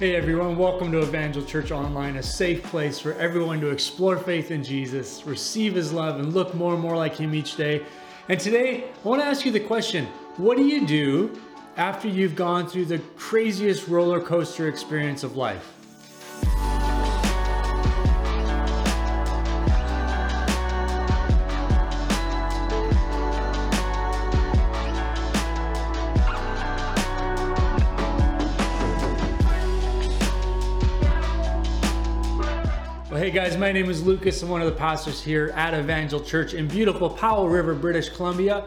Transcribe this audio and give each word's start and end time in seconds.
Hey 0.00 0.16
everyone, 0.16 0.56
welcome 0.56 0.90
to 0.92 1.02
Evangel 1.02 1.44
Church 1.44 1.70
Online, 1.70 2.16
a 2.16 2.22
safe 2.22 2.62
place 2.62 2.98
for 2.98 3.12
everyone 3.16 3.60
to 3.60 3.68
explore 3.68 4.16
faith 4.16 4.50
in 4.50 4.64
Jesus, 4.64 5.26
receive 5.26 5.74
his 5.74 5.92
love, 5.92 6.18
and 6.18 6.32
look 6.32 6.54
more 6.54 6.72
and 6.72 6.80
more 6.80 6.96
like 6.96 7.16
him 7.16 7.34
each 7.34 7.56
day. 7.56 7.84
And 8.30 8.40
today, 8.40 8.84
I 8.84 9.06
want 9.06 9.20
to 9.20 9.26
ask 9.26 9.44
you 9.44 9.52
the 9.52 9.60
question 9.60 10.06
what 10.38 10.56
do 10.56 10.64
you 10.64 10.86
do 10.86 11.38
after 11.76 12.08
you've 12.08 12.34
gone 12.34 12.66
through 12.66 12.86
the 12.86 13.00
craziest 13.18 13.88
roller 13.88 14.22
coaster 14.22 14.68
experience 14.68 15.22
of 15.22 15.36
life? 15.36 15.79
Hey 33.30 33.36
guys, 33.36 33.56
my 33.56 33.70
name 33.70 33.88
is 33.88 34.02
Lucas. 34.02 34.42
I'm 34.42 34.48
one 34.48 34.60
of 34.60 34.66
the 34.66 34.76
pastors 34.76 35.22
here 35.22 35.52
at 35.54 35.72
Evangel 35.72 36.18
Church 36.18 36.52
in 36.52 36.66
beautiful 36.66 37.08
Powell 37.08 37.48
River, 37.48 37.76
British 37.76 38.08
Columbia. 38.08 38.64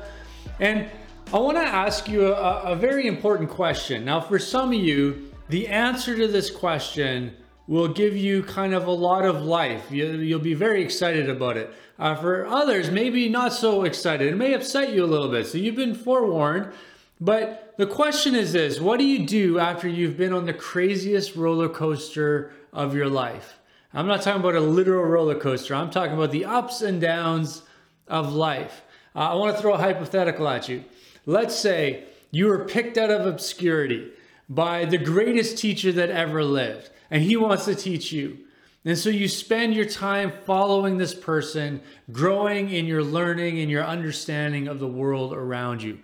And 0.62 0.90
I 1.34 1.38
want 1.40 1.58
to 1.58 1.64
ask 1.64 2.08
you 2.08 2.34
a, 2.34 2.62
a, 2.62 2.74
very 2.74 3.08
important 3.08 3.50
question. 3.50 4.06
Now, 4.06 4.22
for 4.22 4.40
some 4.40 4.70
of 4.70 4.76
you, 4.76 5.34
the 5.50 5.68
answer 5.68 6.16
to 6.16 6.30
this 6.30 6.50
question 6.50 7.36
will 7.68 7.90
give 7.90 8.16
you 8.16 8.42
kind 8.42 8.74
of 8.74 8.88
a 8.88 8.92
lot 8.92 9.26
of 9.26 9.42
life. 9.42 9.92
You, 9.92 10.34
will 10.34 10.40
be 10.42 10.54
very 10.54 10.82
excited 10.82 11.30
about 11.30 11.58
it. 11.58 11.70
Uh, 12.00 12.16
for 12.16 12.48
others, 12.48 12.90
maybe 12.90 13.28
not 13.28 13.52
so 13.52 13.84
excited. 13.84 14.32
It 14.32 14.38
may 14.38 14.54
upset 14.54 14.94
you 14.94 15.04
a 15.04 15.06
little 15.06 15.28
bit. 15.28 15.46
So 15.46 15.58
you've 15.58 15.76
been 15.76 15.94
forewarned. 15.94 16.72
But 17.20 17.74
the 17.78 17.86
question 17.86 18.34
is 18.34 18.54
this 18.54 18.80
what 18.80 18.98
do 18.98 19.04
you 19.04 19.28
do 19.28 19.60
after 19.60 19.90
you've 19.90 20.16
been 20.16 20.32
on 20.32 20.46
the 20.46 20.54
craziest 20.54 21.36
roller 21.36 21.68
coaster 21.68 22.54
of 22.72 22.96
your 22.96 23.10
life? 23.10 23.60
I'm 23.94 24.08
not 24.08 24.24
talking 24.24 24.42
about 24.42 24.56
a 24.56 24.60
literal 24.60 25.06
roller 25.06 25.38
coaster. 25.40 25.76
I'm 25.76 25.92
talking 25.92 26.16
about 26.16 26.32
the 26.32 26.46
ups 26.46 26.82
and 26.82 27.00
downs 27.00 27.62
of 28.08 28.34
life. 28.34 28.82
Uh, 29.16 29.20
I 29.20 29.36
want 29.36 29.56
to 29.56 29.62
throw 29.62 29.74
a 29.74 29.78
hypothetical 29.78 30.48
at 30.48 30.68
you. 30.68 30.84
Let's 31.28 31.56
say 31.56 32.06
you 32.32 32.48
were 32.48 32.66
picked 32.66 32.98
out 32.98 33.12
of 33.12 33.28
obscurity 33.28 34.12
by 34.50 34.86
the 34.86 34.98
greatest 34.98 35.60
teacher 35.60 35.92
that 35.92 36.10
ever 36.10 36.44
lived, 36.44 36.90
and 37.12 37.22
he 37.22 37.38
wants 37.38 37.66
to 37.66 37.76
teach 37.76 38.12
you. 38.12 38.40
And 38.84 38.98
so 38.98 39.10
you 39.10 39.28
spend 39.28 39.76
your 39.76 39.86
time 39.86 40.34
following 40.46 40.98
this 40.98 41.14
person, 41.14 41.82
growing 42.12 42.72
in 42.72 42.86
your 42.86 43.04
learning 43.04 43.60
and 43.60 43.70
your 43.70 43.84
understanding 43.84 44.68
of 44.68 44.80
the 44.80 44.88
world 44.88 45.34
around 45.34 45.84
you. 45.84 46.00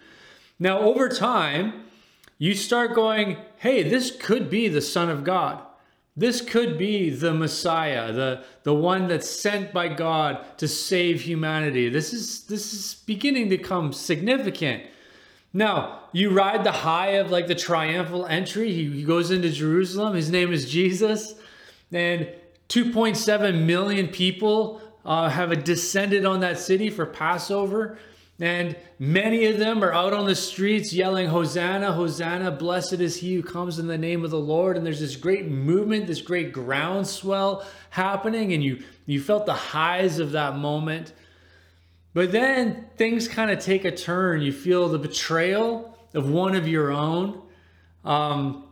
Now, 0.60 0.80
over 0.80 1.10
time, 1.10 1.86
you 2.38 2.54
start 2.54 2.94
going, 2.94 3.38
hey, 3.58 3.84
this 3.84 4.16
could 4.16 4.50
be 4.50 4.68
the 4.68 4.82
Son 4.82 5.10
of 5.10 5.24
God. 5.24 5.62
This 6.16 6.42
could 6.42 6.78
be 6.78 7.10
the 7.10 7.34
Messiah, 7.34 8.12
the, 8.12 8.44
the 8.64 8.74
one 8.74 9.08
that's 9.08 9.30
sent 9.30 9.72
by 9.72 9.88
God 9.88 10.58
to 10.58 10.68
save 10.68 11.22
humanity. 11.22 11.88
This 11.90 12.14
is 12.14 12.44
this 12.44 12.74
is 12.74 12.96
beginning 13.06 13.50
to 13.52 13.58
come 13.58 13.94
significant. 13.94 14.84
Now, 15.54 16.02
you 16.12 16.30
ride 16.32 16.64
the 16.64 16.72
high 16.72 17.12
of 17.12 17.32
like 17.32 17.48
the 17.48 17.56
triumphal 17.56 18.26
entry. 18.26 18.74
He, 18.74 18.90
he 18.90 19.04
goes 19.04 19.32
into 19.32 19.50
Jerusalem. 19.50 20.14
His 20.14 20.30
name 20.30 20.52
is 20.52 20.70
Jesus. 20.70 21.36
And 21.92 22.28
2.7 22.70 23.66
million 23.66 24.08
people 24.08 24.82
uh, 25.06 25.30
have 25.30 25.64
descended 25.64 26.26
on 26.26 26.42
that 26.42 26.60
city 26.60 26.90
for 26.90 27.06
Passover. 27.06 27.98
And 28.40 28.78
many 29.00 29.46
of 29.48 29.60
them 29.60 29.84
are 29.84 29.92
out 29.92 30.14
on 30.14 30.26
the 30.26 30.36
streets 30.36 30.94
yelling, 30.94 31.28
Hosanna, 31.28 31.92
Hosanna, 31.92 32.52
blessed 32.52 32.94
is 32.94 33.18
he 33.18 33.36
who 33.36 33.44
comes 33.44 33.80
in 33.80 33.88
the 33.88 33.98
name 33.98 34.24
of 34.24 34.32
the 34.32 34.40
Lord. 34.40 34.78
And 34.78 34.86
there's 34.86 35.02
this 35.02 35.18
great 35.18 35.48
movement, 35.48 36.08
this 36.08 36.22
great 36.22 36.54
groundswell 36.54 37.66
happening, 37.90 38.54
and 38.54 38.64
you, 38.64 38.82
you 39.06 39.22
felt 39.22 39.46
the 39.46 39.54
highs 39.54 40.20
of 40.20 40.32
that 40.32 40.56
moment. 40.56 41.12
But 42.14 42.32
then 42.32 42.88
things 42.96 43.28
kind 43.28 43.52
of 43.52 43.60
take 43.60 43.84
a 43.84 43.92
turn. 43.92 44.42
You 44.42 44.54
feel 44.54 44.88
the 44.88 45.00
betrayal 45.00 45.98
of 46.14 46.30
one 46.30 46.56
of 46.56 46.68
your 46.68 46.92
own. 46.92 47.42
Um, 48.06 48.64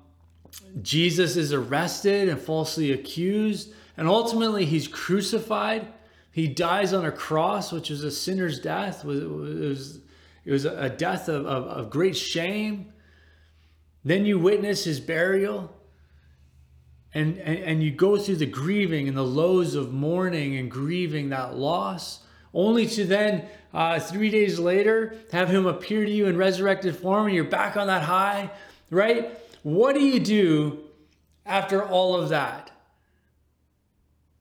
Jesus 0.81 1.35
is 1.35 1.51
arrested 1.51 2.29
and 2.29 2.39
falsely 2.39 2.93
accused, 2.93 3.73
and 3.97 4.07
ultimately 4.07 4.65
he's 4.65 4.87
crucified. 4.87 5.87
He 6.37 6.47
dies 6.47 6.93
on 6.93 7.03
a 7.03 7.11
cross, 7.11 7.71
which 7.71 7.89
was 7.89 8.03
a 8.03 8.11
sinner's 8.11 8.59
death. 8.59 9.03
It 9.03 9.07
was, 9.07 10.01
it 10.45 10.51
was 10.51 10.65
a 10.65 10.87
death 10.87 11.29
of, 11.29 11.47
of, 11.47 11.63
of 11.63 11.89
great 11.89 12.15
shame. 12.15 12.93
Then 14.05 14.23
you 14.23 14.37
witness 14.37 14.83
his 14.83 14.99
burial. 14.99 15.75
And, 17.11 17.39
and, 17.39 17.57
and 17.57 17.83
you 17.83 17.89
go 17.89 18.17
through 18.17 18.35
the 18.35 18.45
grieving 18.45 19.07
and 19.07 19.17
the 19.17 19.23
lows 19.23 19.73
of 19.73 19.91
mourning 19.91 20.57
and 20.57 20.69
grieving 20.69 21.29
that 21.29 21.55
loss, 21.55 22.19
only 22.53 22.85
to 22.85 23.03
then, 23.03 23.47
uh, 23.73 23.99
three 23.99 24.29
days 24.29 24.59
later, 24.59 25.15
have 25.31 25.49
him 25.49 25.65
appear 25.65 26.05
to 26.05 26.11
you 26.11 26.27
in 26.27 26.37
resurrected 26.37 26.95
form 26.97 27.25
and 27.25 27.33
you're 27.35 27.45
back 27.45 27.75
on 27.75 27.87
that 27.87 28.03
high, 28.03 28.51
right? 28.91 29.39
What 29.63 29.95
do 29.95 30.01
you 30.01 30.19
do 30.19 30.83
after 31.47 31.83
all 31.83 32.15
of 32.15 32.29
that? 32.29 32.69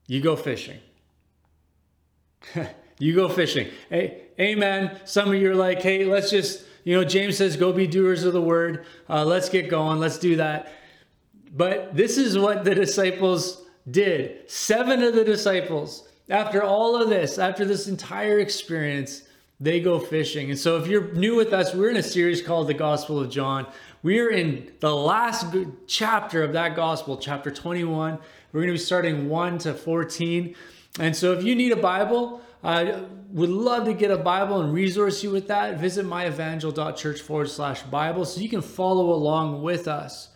You 0.05 0.21
go 0.21 0.35
fishing. 0.35 0.77
you 2.99 3.15
go 3.15 3.29
fishing. 3.29 3.69
Hey, 3.89 4.23
amen. 4.39 4.99
Some 5.05 5.29
of 5.29 5.35
you 5.35 5.51
are 5.51 5.55
like, 5.55 5.81
hey, 5.81 6.05
let's 6.05 6.29
just, 6.29 6.63
you 6.83 6.95
know, 6.95 7.03
James 7.03 7.37
says, 7.37 7.57
go 7.57 7.73
be 7.73 7.87
doers 7.87 8.23
of 8.23 8.33
the 8.33 8.41
word. 8.41 8.85
Uh, 9.09 9.25
let's 9.25 9.49
get 9.49 9.69
going. 9.69 9.99
Let's 9.99 10.17
do 10.17 10.37
that. 10.37 10.71
But 11.55 11.95
this 11.95 12.17
is 12.17 12.37
what 12.37 12.63
the 12.63 12.75
disciples 12.75 13.63
did. 13.89 14.49
Seven 14.49 15.01
of 15.01 15.15
the 15.15 15.23
disciples, 15.23 16.07
after 16.29 16.63
all 16.63 17.01
of 17.01 17.09
this, 17.09 17.37
after 17.37 17.65
this 17.65 17.87
entire 17.87 18.39
experience, 18.39 19.23
they 19.59 19.79
go 19.79 19.99
fishing. 19.99 20.51
And 20.51 20.59
so 20.59 20.77
if 20.77 20.87
you're 20.87 21.11
new 21.13 21.35
with 21.35 21.53
us, 21.53 21.73
we're 21.73 21.89
in 21.89 21.97
a 21.97 22.03
series 22.03 22.41
called 22.41 22.67
The 22.67 22.73
Gospel 22.73 23.19
of 23.19 23.29
John. 23.29 23.65
We 24.03 24.19
are 24.19 24.29
in 24.29 24.71
the 24.79 24.95
last 24.95 25.47
chapter 25.87 26.43
of 26.43 26.53
that 26.53 26.75
gospel, 26.75 27.17
chapter 27.17 27.49
21. 27.49 28.19
We're 28.51 28.61
going 28.61 28.67
to 28.67 28.73
be 28.73 28.77
starting 28.77 29.29
1 29.29 29.57
to 29.59 29.73
14. 29.73 30.55
And 30.99 31.15
so 31.15 31.33
if 31.33 31.43
you 31.43 31.55
need 31.55 31.71
a 31.71 31.77
Bible, 31.77 32.41
I 32.63 33.03
would 33.31 33.49
love 33.49 33.85
to 33.85 33.93
get 33.93 34.11
a 34.11 34.17
Bible 34.17 34.61
and 34.61 34.73
resource 34.73 35.23
you 35.23 35.31
with 35.31 35.47
that. 35.47 35.79
Visit 35.79 36.05
myevangel.church 36.05 37.21
forward 37.21 37.49
slash 37.49 37.83
Bible 37.83 38.25
so 38.25 38.41
you 38.41 38.49
can 38.49 38.61
follow 38.61 39.11
along 39.11 39.61
with 39.61 39.87
us. 39.87 40.29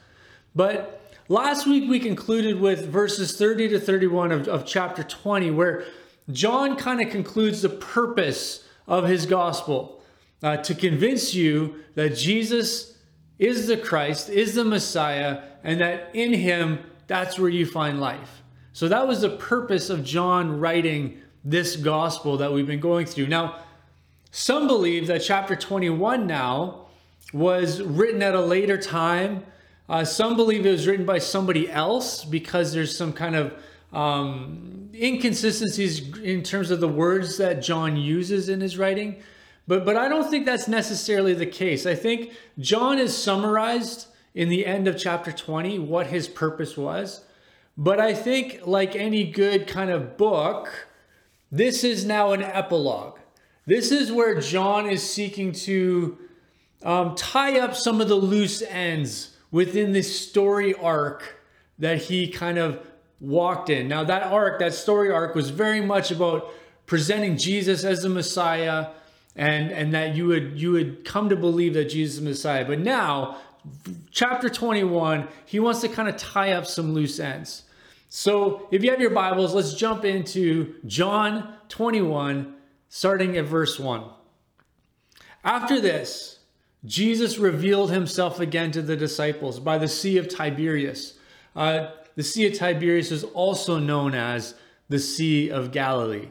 But 0.53 1.01
last 1.27 1.65
week 1.65 1.89
we 1.89 1.99
concluded 1.99 2.59
with 2.59 2.87
verses 2.87 3.37
30 3.37 3.69
to 3.69 3.79
31 3.79 4.31
of, 4.31 4.47
of 4.47 4.65
chapter 4.65 5.03
20, 5.03 5.51
where 5.51 5.85
John 6.31 6.75
kind 6.75 7.01
of 7.01 7.09
concludes 7.09 7.61
the 7.61 7.69
purpose 7.69 8.67
of 8.87 9.07
his 9.07 9.25
gospel 9.25 10.01
uh, 10.43 10.57
to 10.57 10.75
convince 10.75 11.33
you 11.33 11.75
that 11.95 12.15
Jesus 12.15 12.97
is 13.39 13.67
the 13.67 13.77
Christ, 13.77 14.29
is 14.29 14.55
the 14.55 14.65
Messiah, 14.65 15.41
and 15.63 15.81
that 15.81 16.11
in 16.13 16.33
him, 16.33 16.79
that's 17.07 17.39
where 17.39 17.49
you 17.49 17.65
find 17.65 17.99
life. 17.99 18.40
So 18.73 18.87
that 18.87 19.07
was 19.07 19.21
the 19.21 19.29
purpose 19.29 19.89
of 19.89 20.03
John 20.03 20.59
writing 20.59 21.21
this 21.43 21.75
gospel 21.75 22.37
that 22.37 22.53
we've 22.53 22.67
been 22.67 22.79
going 22.79 23.05
through. 23.05 23.27
Now, 23.27 23.57
some 24.31 24.67
believe 24.67 25.07
that 25.07 25.19
chapter 25.19 25.55
21 25.55 26.25
now 26.25 26.87
was 27.33 27.81
written 27.81 28.21
at 28.21 28.33
a 28.33 28.41
later 28.41 28.77
time. 28.77 29.43
Uh, 29.89 30.05
some 30.05 30.37
believe 30.37 30.65
it 30.65 30.71
was 30.71 30.87
written 30.87 31.05
by 31.05 31.17
somebody 31.17 31.69
else 31.69 32.23
because 32.23 32.71
there's 32.73 32.95
some 32.95 33.11
kind 33.11 33.35
of 33.35 33.53
um, 33.91 34.89
inconsistencies 34.93 36.17
in 36.19 36.43
terms 36.43 36.71
of 36.71 36.79
the 36.79 36.87
words 36.87 37.37
that 37.37 37.61
John 37.61 37.97
uses 37.97 38.47
in 38.47 38.61
his 38.61 38.77
writing. 38.77 39.21
But, 39.67 39.85
but 39.85 39.97
I 39.97 40.07
don't 40.07 40.29
think 40.29 40.45
that's 40.45 40.67
necessarily 40.67 41.33
the 41.33 41.45
case. 41.45 41.85
I 41.85 41.95
think 41.95 42.31
John 42.57 42.99
is 42.99 43.15
summarized 43.15 44.07
in 44.33 44.47
the 44.47 44.65
end 44.65 44.87
of 44.87 44.97
chapter 44.97 45.31
20 45.31 45.79
what 45.79 46.07
his 46.07 46.29
purpose 46.29 46.77
was. 46.77 47.25
But 47.77 47.99
I 47.99 48.13
think, 48.13 48.61
like 48.65 48.95
any 48.95 49.23
good 49.31 49.67
kind 49.67 49.89
of 49.89 50.17
book, 50.17 50.87
this 51.51 51.83
is 51.83 52.05
now 52.05 52.31
an 52.31 52.43
epilogue. 52.43 53.17
This 53.65 53.91
is 53.91 54.11
where 54.11 54.39
John 54.39 54.89
is 54.89 55.07
seeking 55.07 55.51
to 55.53 56.17
um, 56.83 57.15
tie 57.15 57.59
up 57.59 57.75
some 57.75 58.01
of 58.01 58.07
the 58.07 58.15
loose 58.15 58.61
ends 58.61 59.37
within 59.51 59.91
this 59.91 60.29
story 60.29 60.73
arc 60.73 61.39
that 61.79 61.97
he 61.97 62.27
kind 62.27 62.57
of 62.57 62.85
walked 63.19 63.69
in. 63.69 63.87
Now, 63.87 64.03
that 64.03 64.23
arc, 64.23 64.59
that 64.59 64.73
story 64.73 65.11
arc, 65.11 65.35
was 65.35 65.49
very 65.49 65.81
much 65.81 66.11
about 66.11 66.51
presenting 66.85 67.37
Jesus 67.37 67.83
as 67.83 68.01
the 68.01 68.09
Messiah 68.09 68.87
and, 69.35 69.71
and 69.71 69.93
that 69.93 70.15
you 70.15 70.27
would, 70.27 70.59
you 70.59 70.71
would 70.71 71.05
come 71.05 71.29
to 71.29 71.35
believe 71.35 71.73
that 71.75 71.85
Jesus 71.85 72.15
is 72.15 72.23
the 72.23 72.29
Messiah. 72.29 72.65
But 72.65 72.79
now, 72.79 73.37
chapter 74.11 74.49
21, 74.49 75.27
he 75.45 75.59
wants 75.59 75.81
to 75.81 75.89
kind 75.89 76.09
of 76.09 76.17
tie 76.17 76.51
up 76.53 76.65
some 76.65 76.93
loose 76.93 77.19
ends. 77.19 77.63
So 78.09 78.67
if 78.71 78.83
you 78.83 78.91
have 78.91 78.99
your 78.99 79.11
Bibles, 79.11 79.53
let's 79.53 79.73
jump 79.73 80.03
into 80.03 80.75
John 80.85 81.55
21, 81.69 82.55
starting 82.89 83.37
at 83.37 83.45
verse 83.45 83.79
1. 83.79 84.03
After 85.43 85.79
this, 85.79 86.39
Jesus 86.85 87.37
revealed 87.37 87.91
himself 87.91 88.39
again 88.39 88.71
to 88.71 88.81
the 88.81 88.97
disciples 88.97 89.59
by 89.59 89.77
the 89.77 89.87
Sea 89.87 90.17
of 90.17 90.27
Tiberias, 90.27 91.13
Uh, 91.55 91.91
the 92.15 92.23
Sea 92.23 92.47
of 92.47 92.53
Tiberias 92.53 93.11
is 93.11 93.23
also 93.23 93.77
known 93.77 94.13
as 94.15 94.55
the 94.89 94.99
Sea 94.99 95.49
of 95.49 95.71
Galilee. 95.71 96.29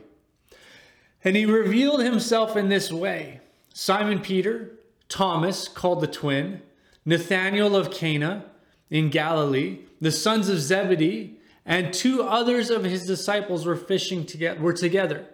And 1.24 1.36
he 1.36 1.44
revealed 1.44 2.02
himself 2.02 2.56
in 2.56 2.68
this 2.68 2.90
way 2.90 3.40
Simon 3.72 4.20
Peter, 4.20 4.72
Thomas, 5.08 5.68
called 5.68 6.00
the 6.00 6.06
twin, 6.06 6.62
Nathanael 7.04 7.74
of 7.76 7.90
Cana 7.90 8.44
in 8.90 9.10
Galilee, 9.10 9.80
the 10.00 10.12
sons 10.12 10.48
of 10.48 10.58
Zebedee, 10.58 11.38
and 11.64 11.92
two 11.92 12.22
others 12.22 12.70
of 12.70 12.84
his 12.84 13.06
disciples 13.06 13.66
were 13.66 13.76
fishing 13.76 14.26
together 14.26 14.60
were 14.60 14.72
together. 14.72 15.26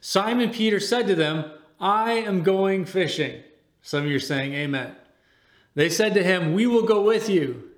Simon 0.00 0.50
Peter 0.50 0.80
said 0.80 1.06
to 1.06 1.14
them, 1.14 1.50
I 1.78 2.12
am 2.12 2.42
going 2.42 2.84
fishing. 2.84 3.42
Some 3.82 4.04
of 4.04 4.10
you 4.10 4.16
are 4.16 4.20
saying 4.20 4.54
amen. 4.54 4.94
They 5.74 5.88
said 5.88 6.14
to 6.14 6.22
him, 6.22 6.52
We 6.52 6.66
will 6.66 6.82
go 6.82 7.02
with 7.02 7.28
you. 7.28 7.70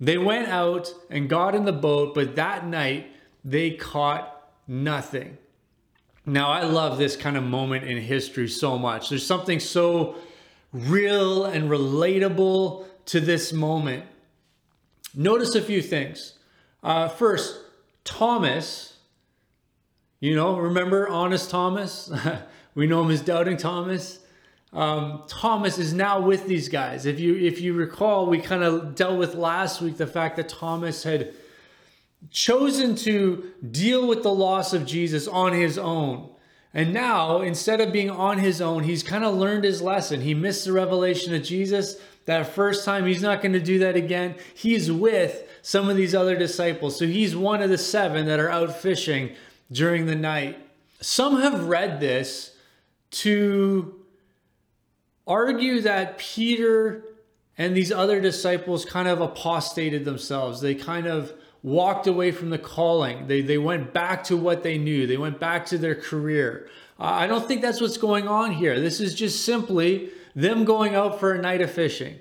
They 0.00 0.18
went 0.18 0.48
out 0.48 0.92
and 1.10 1.28
got 1.28 1.54
in 1.54 1.64
the 1.64 1.72
boat, 1.72 2.14
but 2.14 2.36
that 2.36 2.66
night 2.66 3.10
they 3.44 3.72
caught 3.72 4.50
nothing. 4.66 5.38
Now, 6.26 6.50
I 6.50 6.64
love 6.64 6.98
this 6.98 7.16
kind 7.16 7.36
of 7.36 7.44
moment 7.44 7.84
in 7.84 7.96
history 7.96 8.48
so 8.48 8.78
much. 8.78 9.08
There's 9.08 9.26
something 9.26 9.60
so 9.60 10.16
real 10.72 11.44
and 11.44 11.70
relatable 11.70 12.86
to 13.06 13.20
this 13.20 13.52
moment. 13.52 14.04
Notice 15.14 15.54
a 15.54 15.62
few 15.62 15.82
things. 15.82 16.34
Uh, 16.82 17.08
first, 17.08 17.58
Thomas, 18.04 18.96
you 20.20 20.34
know, 20.34 20.56
remember 20.56 21.08
Honest 21.08 21.50
Thomas? 21.50 22.10
we 22.74 22.86
know 22.86 23.02
him 23.02 23.10
as 23.10 23.20
Doubting 23.20 23.56
Thomas. 23.56 24.20
Um, 24.72 25.22
Thomas 25.26 25.78
is 25.78 25.94
now 25.94 26.20
with 26.20 26.46
these 26.46 26.68
guys. 26.68 27.06
If 27.06 27.18
you 27.18 27.34
if 27.36 27.60
you 27.60 27.72
recall, 27.72 28.26
we 28.26 28.38
kind 28.38 28.62
of 28.62 28.94
dealt 28.94 29.18
with 29.18 29.34
last 29.34 29.80
week 29.80 29.96
the 29.96 30.06
fact 30.06 30.36
that 30.36 30.48
Thomas 30.48 31.02
had 31.02 31.32
chosen 32.30 32.94
to 32.96 33.52
deal 33.70 34.06
with 34.06 34.22
the 34.22 34.32
loss 34.32 34.74
of 34.74 34.84
Jesus 34.84 35.26
on 35.26 35.52
his 35.52 35.78
own. 35.78 36.28
And 36.74 36.92
now, 36.92 37.40
instead 37.40 37.80
of 37.80 37.92
being 37.92 38.10
on 38.10 38.38
his 38.38 38.60
own, 38.60 38.84
he's 38.84 39.02
kind 39.02 39.24
of 39.24 39.34
learned 39.34 39.64
his 39.64 39.80
lesson. 39.80 40.20
He 40.20 40.34
missed 40.34 40.64
the 40.64 40.72
revelation 40.72 41.34
of 41.34 41.42
Jesus 41.42 41.96
that 42.26 42.54
first 42.54 42.84
time. 42.84 43.06
He's 43.06 43.22
not 43.22 43.40
going 43.40 43.54
to 43.54 43.60
do 43.60 43.78
that 43.78 43.96
again. 43.96 44.34
He's 44.54 44.92
with 44.92 45.48
some 45.62 45.88
of 45.88 45.96
these 45.96 46.14
other 46.14 46.36
disciples. 46.36 46.98
So 46.98 47.06
he's 47.06 47.34
one 47.34 47.62
of 47.62 47.70
the 47.70 47.78
seven 47.78 48.26
that 48.26 48.38
are 48.38 48.50
out 48.50 48.76
fishing 48.76 49.34
during 49.72 50.06
the 50.06 50.14
night. 50.14 50.58
Some 51.00 51.40
have 51.40 51.64
read 51.64 52.00
this 52.00 52.54
to 53.10 53.94
argue 55.26 55.80
that 55.80 56.18
Peter 56.18 57.04
and 57.56 57.76
these 57.76 57.90
other 57.90 58.20
disciples 58.20 58.84
kind 58.84 59.08
of 59.08 59.20
apostated 59.20 60.04
themselves. 60.04 60.60
They 60.60 60.74
kind 60.74 61.06
of 61.06 61.32
walked 61.62 62.06
away 62.06 62.30
from 62.30 62.50
the 62.50 62.58
calling. 62.58 63.26
They, 63.26 63.40
they 63.40 63.58
went 63.58 63.92
back 63.92 64.24
to 64.24 64.36
what 64.36 64.62
they 64.62 64.78
knew, 64.78 65.06
they 65.06 65.16
went 65.16 65.40
back 65.40 65.66
to 65.66 65.78
their 65.78 65.94
career. 65.94 66.68
Uh, 66.98 67.04
I 67.04 67.26
don't 67.26 67.46
think 67.46 67.62
that's 67.62 67.80
what's 67.80 67.96
going 67.96 68.26
on 68.26 68.52
here. 68.52 68.80
This 68.80 69.00
is 69.00 69.14
just 69.14 69.44
simply 69.44 70.10
them 70.34 70.64
going 70.64 70.94
out 70.94 71.20
for 71.20 71.32
a 71.32 71.40
night 71.40 71.60
of 71.60 71.70
fishing. 71.70 72.18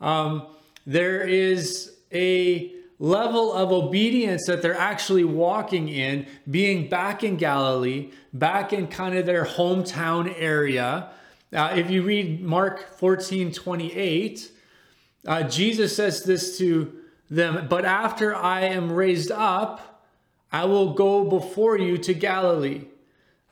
Um, 0.00 0.46
there 0.86 1.22
is 1.22 1.96
a 2.12 2.72
level 2.98 3.52
of 3.52 3.72
obedience 3.72 4.46
that 4.46 4.62
they're 4.62 4.76
actually 4.76 5.24
walking 5.24 5.88
in, 5.88 6.26
being 6.50 6.88
back 6.88 7.24
in 7.24 7.36
Galilee, 7.36 8.10
back 8.32 8.72
in 8.72 8.86
kind 8.86 9.16
of 9.16 9.26
their 9.26 9.44
hometown 9.44 10.32
area. 10.38 11.10
Uh, 11.52 11.72
if 11.74 11.90
you 11.90 12.02
read 12.02 12.42
Mark 12.42 12.98
14 12.98 13.52
28, 13.52 14.50
uh, 15.26 15.42
Jesus 15.44 15.96
says 15.96 16.24
this 16.24 16.58
to 16.58 17.03
them, 17.34 17.66
but 17.68 17.84
after 17.84 18.34
I 18.34 18.62
am 18.62 18.92
raised 18.92 19.30
up, 19.30 20.02
I 20.52 20.64
will 20.64 20.94
go 20.94 21.24
before 21.24 21.78
you 21.78 21.98
to 21.98 22.14
Galilee. 22.14 22.86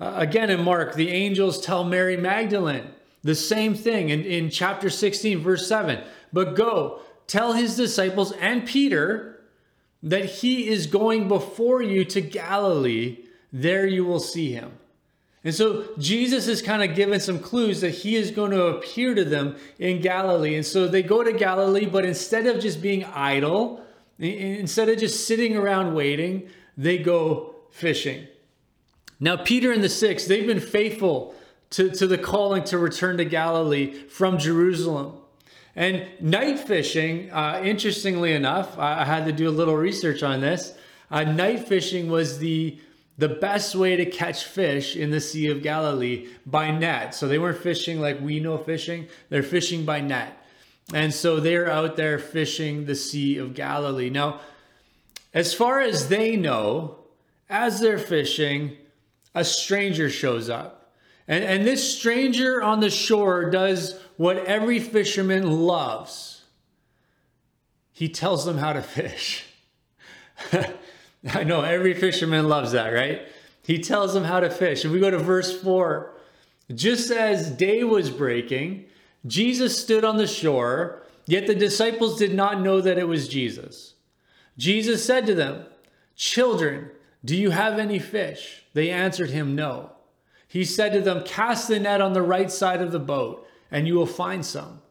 Uh, 0.00 0.14
again, 0.16 0.50
in 0.50 0.62
Mark, 0.62 0.94
the 0.94 1.10
angels 1.10 1.60
tell 1.60 1.84
Mary 1.84 2.16
Magdalene 2.16 2.88
the 3.22 3.34
same 3.34 3.74
thing 3.74 4.08
in, 4.08 4.24
in 4.24 4.50
chapter 4.50 4.90
16, 4.90 5.40
verse 5.40 5.66
7. 5.66 6.02
But 6.32 6.54
go, 6.54 7.00
tell 7.26 7.52
his 7.52 7.76
disciples 7.76 8.32
and 8.32 8.66
Peter 8.66 9.40
that 10.02 10.24
he 10.24 10.68
is 10.68 10.86
going 10.86 11.28
before 11.28 11.82
you 11.82 12.04
to 12.06 12.20
Galilee. 12.20 13.18
There 13.52 13.86
you 13.86 14.04
will 14.04 14.20
see 14.20 14.52
him. 14.52 14.72
And 15.44 15.54
so 15.54 15.86
Jesus 15.98 16.46
is 16.46 16.62
kind 16.62 16.88
of 16.88 16.94
given 16.94 17.18
some 17.18 17.40
clues 17.40 17.80
that 17.80 17.90
he 17.90 18.14
is 18.14 18.30
going 18.30 18.52
to 18.52 18.66
appear 18.66 19.14
to 19.14 19.24
them 19.24 19.56
in 19.78 20.00
Galilee. 20.00 20.54
And 20.54 20.64
so 20.64 20.86
they 20.86 21.02
go 21.02 21.24
to 21.24 21.32
Galilee, 21.32 21.86
but 21.86 22.04
instead 22.04 22.46
of 22.46 22.60
just 22.60 22.80
being 22.80 23.04
idle, 23.04 23.84
instead 24.18 24.88
of 24.88 24.98
just 24.98 25.26
sitting 25.26 25.56
around 25.56 25.94
waiting, 25.94 26.48
they 26.76 26.98
go 26.98 27.56
fishing. 27.70 28.28
Now, 29.18 29.36
Peter 29.36 29.72
and 29.72 29.82
the 29.82 29.88
six, 29.88 30.26
they've 30.26 30.46
been 30.46 30.60
faithful 30.60 31.34
to, 31.70 31.90
to 31.90 32.06
the 32.06 32.18
calling 32.18 32.64
to 32.64 32.78
return 32.78 33.16
to 33.16 33.24
Galilee 33.24 33.92
from 33.92 34.38
Jerusalem. 34.38 35.16
And 35.74 36.06
night 36.20 36.60
fishing, 36.60 37.30
uh, 37.30 37.60
interestingly 37.64 38.32
enough, 38.32 38.78
I, 38.78 39.00
I, 39.00 39.04
had 39.04 39.24
to 39.24 39.32
do 39.32 39.48
a 39.48 39.50
little 39.50 39.76
research 39.76 40.22
on 40.22 40.42
this. 40.42 40.74
Uh, 41.10 41.24
night 41.24 41.66
fishing 41.66 42.10
was 42.10 42.38
the 42.38 42.78
the 43.18 43.28
best 43.28 43.74
way 43.74 43.96
to 43.96 44.06
catch 44.06 44.44
fish 44.44 44.96
in 44.96 45.10
the 45.10 45.20
Sea 45.20 45.48
of 45.48 45.62
Galilee 45.62 46.28
by 46.46 46.70
net. 46.70 47.14
So 47.14 47.28
they 47.28 47.38
weren't 47.38 47.58
fishing 47.58 48.00
like 48.00 48.20
we 48.20 48.40
know 48.40 48.58
fishing, 48.58 49.08
they're 49.28 49.42
fishing 49.42 49.84
by 49.84 50.00
net. 50.00 50.38
And 50.92 51.12
so 51.14 51.38
they're 51.38 51.70
out 51.70 51.96
there 51.96 52.18
fishing 52.18 52.86
the 52.86 52.94
Sea 52.94 53.38
of 53.38 53.54
Galilee. 53.54 54.10
Now, 54.10 54.40
as 55.32 55.54
far 55.54 55.80
as 55.80 56.08
they 56.08 56.36
know, 56.36 56.98
as 57.48 57.80
they're 57.80 57.98
fishing, 57.98 58.76
a 59.34 59.44
stranger 59.44 60.10
shows 60.10 60.50
up. 60.50 60.94
And, 61.28 61.44
and 61.44 61.66
this 61.66 61.96
stranger 61.96 62.62
on 62.62 62.80
the 62.80 62.90
shore 62.90 63.50
does 63.50 63.98
what 64.16 64.38
every 64.38 64.80
fisherman 64.80 65.50
loves 65.50 66.32
he 68.02 68.08
tells 68.08 68.44
them 68.44 68.58
how 68.58 68.72
to 68.72 68.82
fish. 68.82 69.44
I 71.34 71.44
know 71.44 71.62
every 71.62 71.94
fisherman 71.94 72.48
loves 72.48 72.72
that, 72.72 72.88
right? 72.88 73.22
He 73.62 73.78
tells 73.78 74.14
them 74.14 74.24
how 74.24 74.40
to 74.40 74.50
fish. 74.50 74.84
If 74.84 74.90
we 74.90 75.00
go 75.00 75.10
to 75.10 75.18
verse 75.18 75.60
4, 75.60 76.14
just 76.74 77.10
as 77.10 77.50
day 77.50 77.84
was 77.84 78.10
breaking, 78.10 78.86
Jesus 79.26 79.80
stood 79.80 80.04
on 80.04 80.16
the 80.16 80.26
shore, 80.26 81.02
yet 81.26 81.46
the 81.46 81.54
disciples 81.54 82.18
did 82.18 82.34
not 82.34 82.60
know 82.60 82.80
that 82.80 82.98
it 82.98 83.06
was 83.06 83.28
Jesus. 83.28 83.94
Jesus 84.58 85.04
said 85.04 85.26
to 85.26 85.34
them, 85.34 85.66
Children, 86.16 86.90
do 87.24 87.36
you 87.36 87.50
have 87.50 87.78
any 87.78 87.98
fish? 87.98 88.64
They 88.74 88.90
answered 88.90 89.30
him, 89.30 89.54
No. 89.54 89.92
He 90.48 90.64
said 90.64 90.92
to 90.92 91.00
them, 91.00 91.22
Cast 91.24 91.68
the 91.68 91.78
net 91.78 92.00
on 92.00 92.12
the 92.12 92.22
right 92.22 92.50
side 92.50 92.82
of 92.82 92.92
the 92.92 92.98
boat, 92.98 93.46
and 93.70 93.86
you 93.86 93.94
will 93.94 94.06
find 94.06 94.44
some. 94.44 94.82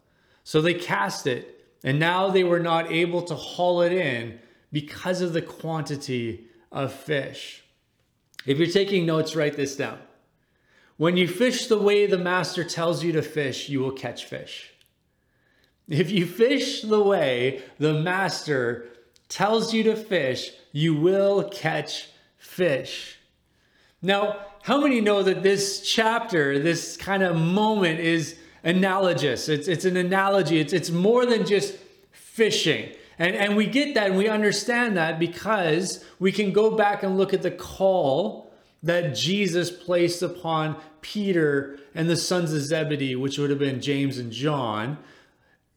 So 0.43 0.61
they 0.61 0.73
cast 0.73 1.27
it, 1.27 1.65
and 1.83 1.99
now 1.99 2.29
they 2.29 2.43
were 2.43 2.59
not 2.59 2.91
able 2.91 3.21
to 3.23 3.35
haul 3.35 3.81
it 3.81 3.91
in 3.91 4.39
because 4.71 5.21
of 5.21 5.33
the 5.33 5.41
quantity 5.41 6.45
of 6.71 6.93
fish. 6.93 7.63
If 8.45 8.57
you're 8.57 8.67
taking 8.67 9.05
notes, 9.05 9.35
write 9.35 9.55
this 9.55 9.75
down. 9.75 9.99
When 10.97 11.17
you 11.17 11.27
fish 11.27 11.67
the 11.67 11.77
way 11.77 12.05
the 12.05 12.17
master 12.17 12.63
tells 12.63 13.03
you 13.03 13.11
to 13.13 13.21
fish, 13.21 13.69
you 13.69 13.79
will 13.79 13.91
catch 13.91 14.25
fish. 14.25 14.71
If 15.87 16.11
you 16.11 16.25
fish 16.25 16.81
the 16.81 17.01
way 17.01 17.63
the 17.79 17.93
master 17.93 18.87
tells 19.27 19.73
you 19.73 19.83
to 19.83 19.95
fish, 19.95 20.51
you 20.71 20.95
will 20.95 21.43
catch 21.49 22.09
fish. 22.37 23.17
Now, 24.01 24.37
how 24.63 24.79
many 24.79 25.01
know 25.01 25.23
that 25.23 25.43
this 25.43 25.81
chapter, 25.81 26.59
this 26.59 26.97
kind 26.97 27.23
of 27.23 27.35
moment 27.35 27.99
is 27.99 28.37
analogous? 28.63 29.49
It's, 29.49 29.67
it's 29.67 29.85
an 29.85 29.97
analogy. 29.97 30.59
It's, 30.59 30.73
it's 30.73 30.91
more 30.91 31.25
than 31.25 31.45
just 31.45 31.75
fishing. 32.11 32.91
And, 33.21 33.35
and 33.35 33.55
we 33.55 33.67
get 33.67 33.93
that 33.93 34.07
and 34.07 34.17
we 34.17 34.27
understand 34.27 34.97
that 34.97 35.19
because 35.19 36.03
we 36.17 36.31
can 36.31 36.51
go 36.51 36.71
back 36.71 37.03
and 37.03 37.19
look 37.19 37.35
at 37.35 37.43
the 37.43 37.51
call 37.51 38.51
that 38.81 39.13
Jesus 39.13 39.69
placed 39.69 40.23
upon 40.23 40.75
Peter 41.01 41.77
and 41.93 42.09
the 42.09 42.15
sons 42.15 42.51
of 42.51 42.63
Zebedee, 42.63 43.15
which 43.15 43.37
would 43.37 43.51
have 43.51 43.59
been 43.59 43.79
James 43.79 44.17
and 44.17 44.31
John, 44.31 44.97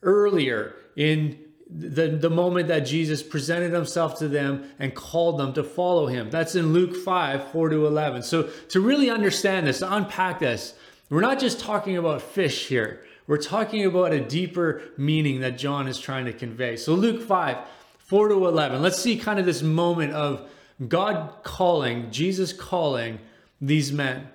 earlier 0.02 0.74
in 0.96 1.38
the, 1.68 2.08
the 2.08 2.30
moment 2.30 2.68
that 2.68 2.80
Jesus 2.80 3.22
presented 3.22 3.74
himself 3.74 4.18
to 4.20 4.28
them 4.28 4.64
and 4.78 4.94
called 4.94 5.38
them 5.38 5.52
to 5.52 5.62
follow 5.62 6.06
him. 6.06 6.30
That's 6.30 6.54
in 6.54 6.72
Luke 6.72 6.96
5 6.96 7.50
4 7.52 7.68
to 7.68 7.86
11. 7.86 8.22
So, 8.22 8.44
to 8.70 8.80
really 8.80 9.10
understand 9.10 9.66
this, 9.66 9.80
to 9.80 9.94
unpack 9.94 10.38
this, 10.38 10.72
we're 11.10 11.20
not 11.20 11.40
just 11.40 11.60
talking 11.60 11.98
about 11.98 12.22
fish 12.22 12.68
here. 12.68 13.04
We're 13.26 13.38
talking 13.38 13.86
about 13.86 14.12
a 14.12 14.20
deeper 14.20 14.82
meaning 14.96 15.40
that 15.40 15.56
John 15.58 15.88
is 15.88 15.98
trying 15.98 16.26
to 16.26 16.32
convey. 16.32 16.76
So, 16.76 16.94
Luke 16.94 17.22
5, 17.22 17.56
4 17.98 18.28
to 18.28 18.46
11, 18.46 18.82
let's 18.82 18.98
see 18.98 19.16
kind 19.16 19.38
of 19.38 19.46
this 19.46 19.62
moment 19.62 20.12
of 20.12 20.48
God 20.88 21.32
calling, 21.42 22.10
Jesus 22.10 22.52
calling 22.52 23.18
these 23.60 23.92
men. 23.92 24.28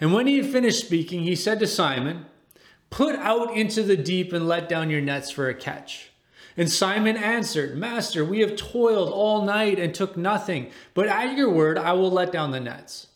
And 0.00 0.12
when 0.12 0.26
he 0.26 0.36
had 0.36 0.46
finished 0.46 0.84
speaking, 0.84 1.22
he 1.22 1.34
said 1.34 1.58
to 1.60 1.66
Simon, 1.66 2.26
Put 2.88 3.16
out 3.16 3.56
into 3.56 3.82
the 3.82 3.96
deep 3.96 4.32
and 4.32 4.48
let 4.48 4.68
down 4.68 4.90
your 4.90 5.00
nets 5.00 5.30
for 5.30 5.48
a 5.48 5.54
catch. 5.54 6.10
And 6.56 6.70
Simon 6.70 7.16
answered, 7.16 7.76
Master, 7.76 8.24
we 8.24 8.40
have 8.40 8.56
toiled 8.56 9.10
all 9.10 9.44
night 9.44 9.78
and 9.78 9.94
took 9.94 10.16
nothing, 10.16 10.70
but 10.94 11.06
at 11.06 11.36
your 11.36 11.50
word 11.50 11.78
I 11.78 11.92
will 11.92 12.10
let 12.10 12.32
down 12.32 12.50
the 12.50 12.60
nets. 12.60 13.06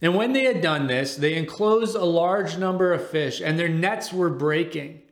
And 0.00 0.14
when 0.14 0.32
they 0.32 0.44
had 0.44 0.60
done 0.60 0.86
this, 0.86 1.16
they 1.16 1.34
enclosed 1.34 1.96
a 1.96 2.04
large 2.04 2.56
number 2.56 2.92
of 2.92 3.08
fish, 3.08 3.40
and 3.40 3.58
their 3.58 3.68
nets 3.68 4.12
were 4.12 4.30
breaking. 4.30 5.02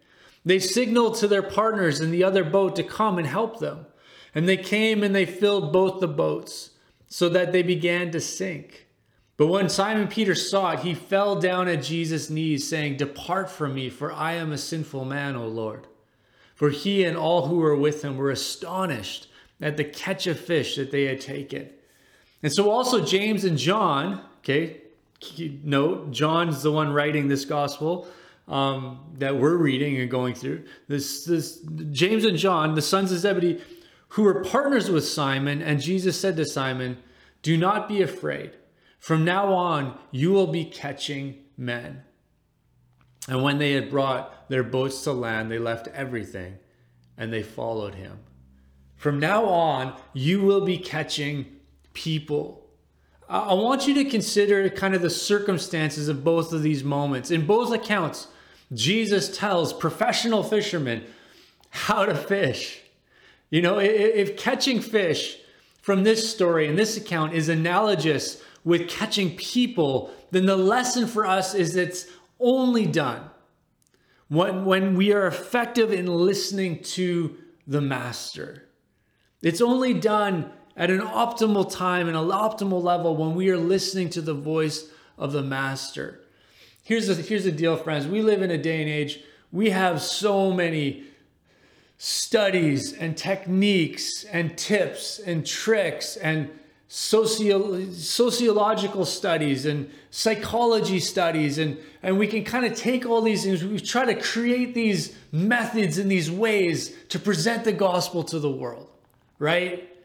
They 0.45 0.61
signaled 0.61 1.17
to 1.17 1.29
their 1.29 1.43
partners 1.43 2.01
in 2.01 2.13
the 2.13 2.23
other 2.23 2.45
boat 2.45 2.77
to 2.77 2.85
come 2.85 3.19
and 3.19 3.27
help 3.27 3.59
them. 3.59 3.87
And 4.35 4.49
they 4.49 4.57
came 4.57 5.03
and 5.03 5.15
they 5.15 5.27
filled 5.27 5.73
both 5.73 5.99
the 6.01 6.09
boats, 6.09 6.71
so 7.09 7.29
that 7.29 7.53
they 7.53 7.63
began 7.63 8.11
to 8.13 8.21
sink. 8.21 8.87
But 9.37 9.49
when 9.49 9.69
Simon 9.69 10.09
Peter 10.09 10.35
saw 10.35 10.73
it, 10.73 10.81
he 10.81 10.95
fell 10.95 11.39
down 11.39 11.69
at 11.69 11.83
Jesus' 11.83 12.31
knees, 12.31 12.69
saying, 12.69 12.97
Depart 12.97 13.51
from 13.51 13.75
me, 13.75 13.91
for 13.91 14.13
I 14.13 14.35
am 14.35 14.53
a 14.53 14.59
sinful 14.59 15.05
man, 15.05 15.37
O 15.37 15.47
Lord. 15.47 15.87
For 16.55 16.71
he 16.71 17.05
and 17.05 17.17
all 17.17 17.47
who 17.47 17.57
were 17.57 17.77
with 17.77 18.03
him 18.03 18.17
were 18.17 18.31
astonished 18.31 19.29
at 19.61 19.77
the 19.77 19.85
catch 19.85 20.27
of 20.27 20.41
fish 20.41 20.77
that 20.77 20.91
they 20.91 21.05
had 21.05 21.21
taken. 21.21 21.71
And 22.43 22.53
so 22.53 22.71
also 22.71 23.05
James 23.05 23.45
and 23.45 23.59
John, 23.59 24.23
okay, 24.47 24.81
note, 25.65 26.13
John's 26.13 26.63
the 26.63 26.71
one 26.71 26.93
writing 26.93 27.29
this 27.29 27.45
gospel 27.45 28.07
um, 28.47 29.01
that 29.19 29.37
we're 29.37 29.57
reading 29.57 29.99
and 29.99 30.11
going 30.11 30.35
through. 30.35 30.65
This, 30.89 31.25
this 31.25 31.59
James 31.91 32.25
and 32.25 32.39
John, 32.39 32.75
the 32.75 32.83
sons 32.83 33.11
of 33.11 33.19
Zebedee, 33.19 33.61
who 34.11 34.23
were 34.23 34.45
partners 34.45 34.89
with 34.89 35.07
Simon, 35.07 35.61
and 35.61 35.81
Jesus 35.81 36.19
said 36.19 36.37
to 36.37 36.45
Simon, 36.45 36.99
Do 37.43 37.57
not 37.57 37.89
be 37.89 38.03
afraid. 38.03 38.53
From 39.01 39.25
now 39.25 39.53
on, 39.53 39.99
you 40.11 40.31
will 40.31 40.47
be 40.47 40.65
catching 40.65 41.45
men. 41.57 42.03
And 43.29 43.43
when 43.43 43.59
they 43.59 43.73
had 43.73 43.91
brought 43.91 44.49
their 44.49 44.63
boats 44.63 45.03
to 45.05 45.13
land, 45.13 45.51
they 45.51 45.59
left 45.59 45.89
everything 45.89 46.59
and 47.19 47.33
they 47.33 47.43
followed 47.43 47.97
him. 47.97 48.21
From 48.95 49.19
now 49.19 49.45
on, 49.47 49.97
you 50.15 50.43
will 50.43 50.65
be 50.65 50.79
catching 50.79 51.47
people. 51.93 52.66
I 53.29 53.55
want 53.55 53.89
you 53.89 53.95
to 53.95 54.05
consider 54.05 54.69
kind 54.71 54.95
of 54.95 55.03
the 55.03 55.11
circumstances 55.11 56.09
of 56.09 56.23
both 56.23 56.53
of 56.53 56.63
these 56.63 56.85
moments. 56.85 57.31
In 57.31 57.45
both 57.45 57.73
accounts, 57.73 58.29
Jesus 58.73 59.37
tells 59.37 59.73
professional 59.73 60.43
fishermen 60.45 61.05
how 61.71 62.07
to 62.07 62.15
fish. 62.15 62.81
You 63.51 63.63
know, 63.63 63.79
if 63.79 64.37
catching 64.37 64.81
fish 64.81 65.39
from 65.83 66.05
this 66.05 66.31
story 66.31 66.69
and 66.69 66.79
this 66.79 66.97
account 66.97 67.35
is 67.35 67.49
analogous 67.49 68.43
with 68.65 68.89
catching 68.89 69.37
people, 69.37 70.11
then 70.31 70.47
the 70.47 70.57
lesson 70.57 71.07
for 71.07 71.27
us 71.27 71.55
is 71.55 71.77
it's 71.77 72.07
only 72.41 72.87
done 72.87 73.31
when, 74.29 74.65
when 74.65 74.95
we 74.95 75.13
are 75.13 75.27
effective 75.27 75.93
in 75.93 76.07
listening 76.07 76.83
to 76.83 77.37
the 77.67 77.81
master. 77.81 78.69
It's 79.43 79.61
only 79.61 79.95
done 79.95 80.53
at 80.77 80.91
an 80.91 81.01
optimal 81.01 81.71
time 81.71 82.09
and 82.09 82.17
an 82.17 82.29
optimal 82.29 82.83
level 82.83 83.17
when 83.17 83.35
we 83.35 83.49
are 83.51 83.57
listening 83.57 84.11
to 84.11 84.21
the 84.21 84.35
voice 84.35 84.89
of 85.17 85.33
the 85.33 85.43
master. 85.43 86.21
Here's 86.83 87.09
the, 87.09 87.15
here's 87.15 87.45
the 87.45 87.53
deal, 87.53 87.77
friends. 87.77 88.07
We 88.07 88.23
live 88.23 88.43
in 88.43 88.51
a 88.51 88.59
day 88.59 88.81
and 88.81 88.91
age, 88.91 89.21
we 89.51 89.71
have 89.71 90.03
so 90.03 90.53
many 90.53 91.05
studies 91.99 92.93
and 92.93 93.17
techniques 93.17 94.25
and 94.25 94.57
tips 94.59 95.19
and 95.19 95.47
tricks 95.47 96.17
and 96.17 96.51
socio- 96.89 97.91
sociological 97.91 99.05
studies 99.05 99.65
and 99.65 99.91
psychology 100.11 101.01
studies 101.01 101.59
and, 101.59 101.79
and 102.03 102.19
we 102.19 102.27
can 102.27 102.45
kind 102.45 102.67
of 102.67 102.75
take 102.75 103.07
all 103.07 103.23
these 103.23 103.45
things 103.45 103.65
we 103.65 103.81
try 103.81 104.05
to 104.05 104.15
create 104.21 104.75
these 104.75 105.17
methods 105.33 105.99
and 105.99 106.11
these 106.11 106.31
ways 106.31 106.95
to 107.09 107.19
present 107.19 107.65
the 107.65 107.73
gospel 107.73 108.23
to 108.23 108.39
the 108.39 108.51
world 108.51 108.89
right 109.39 109.96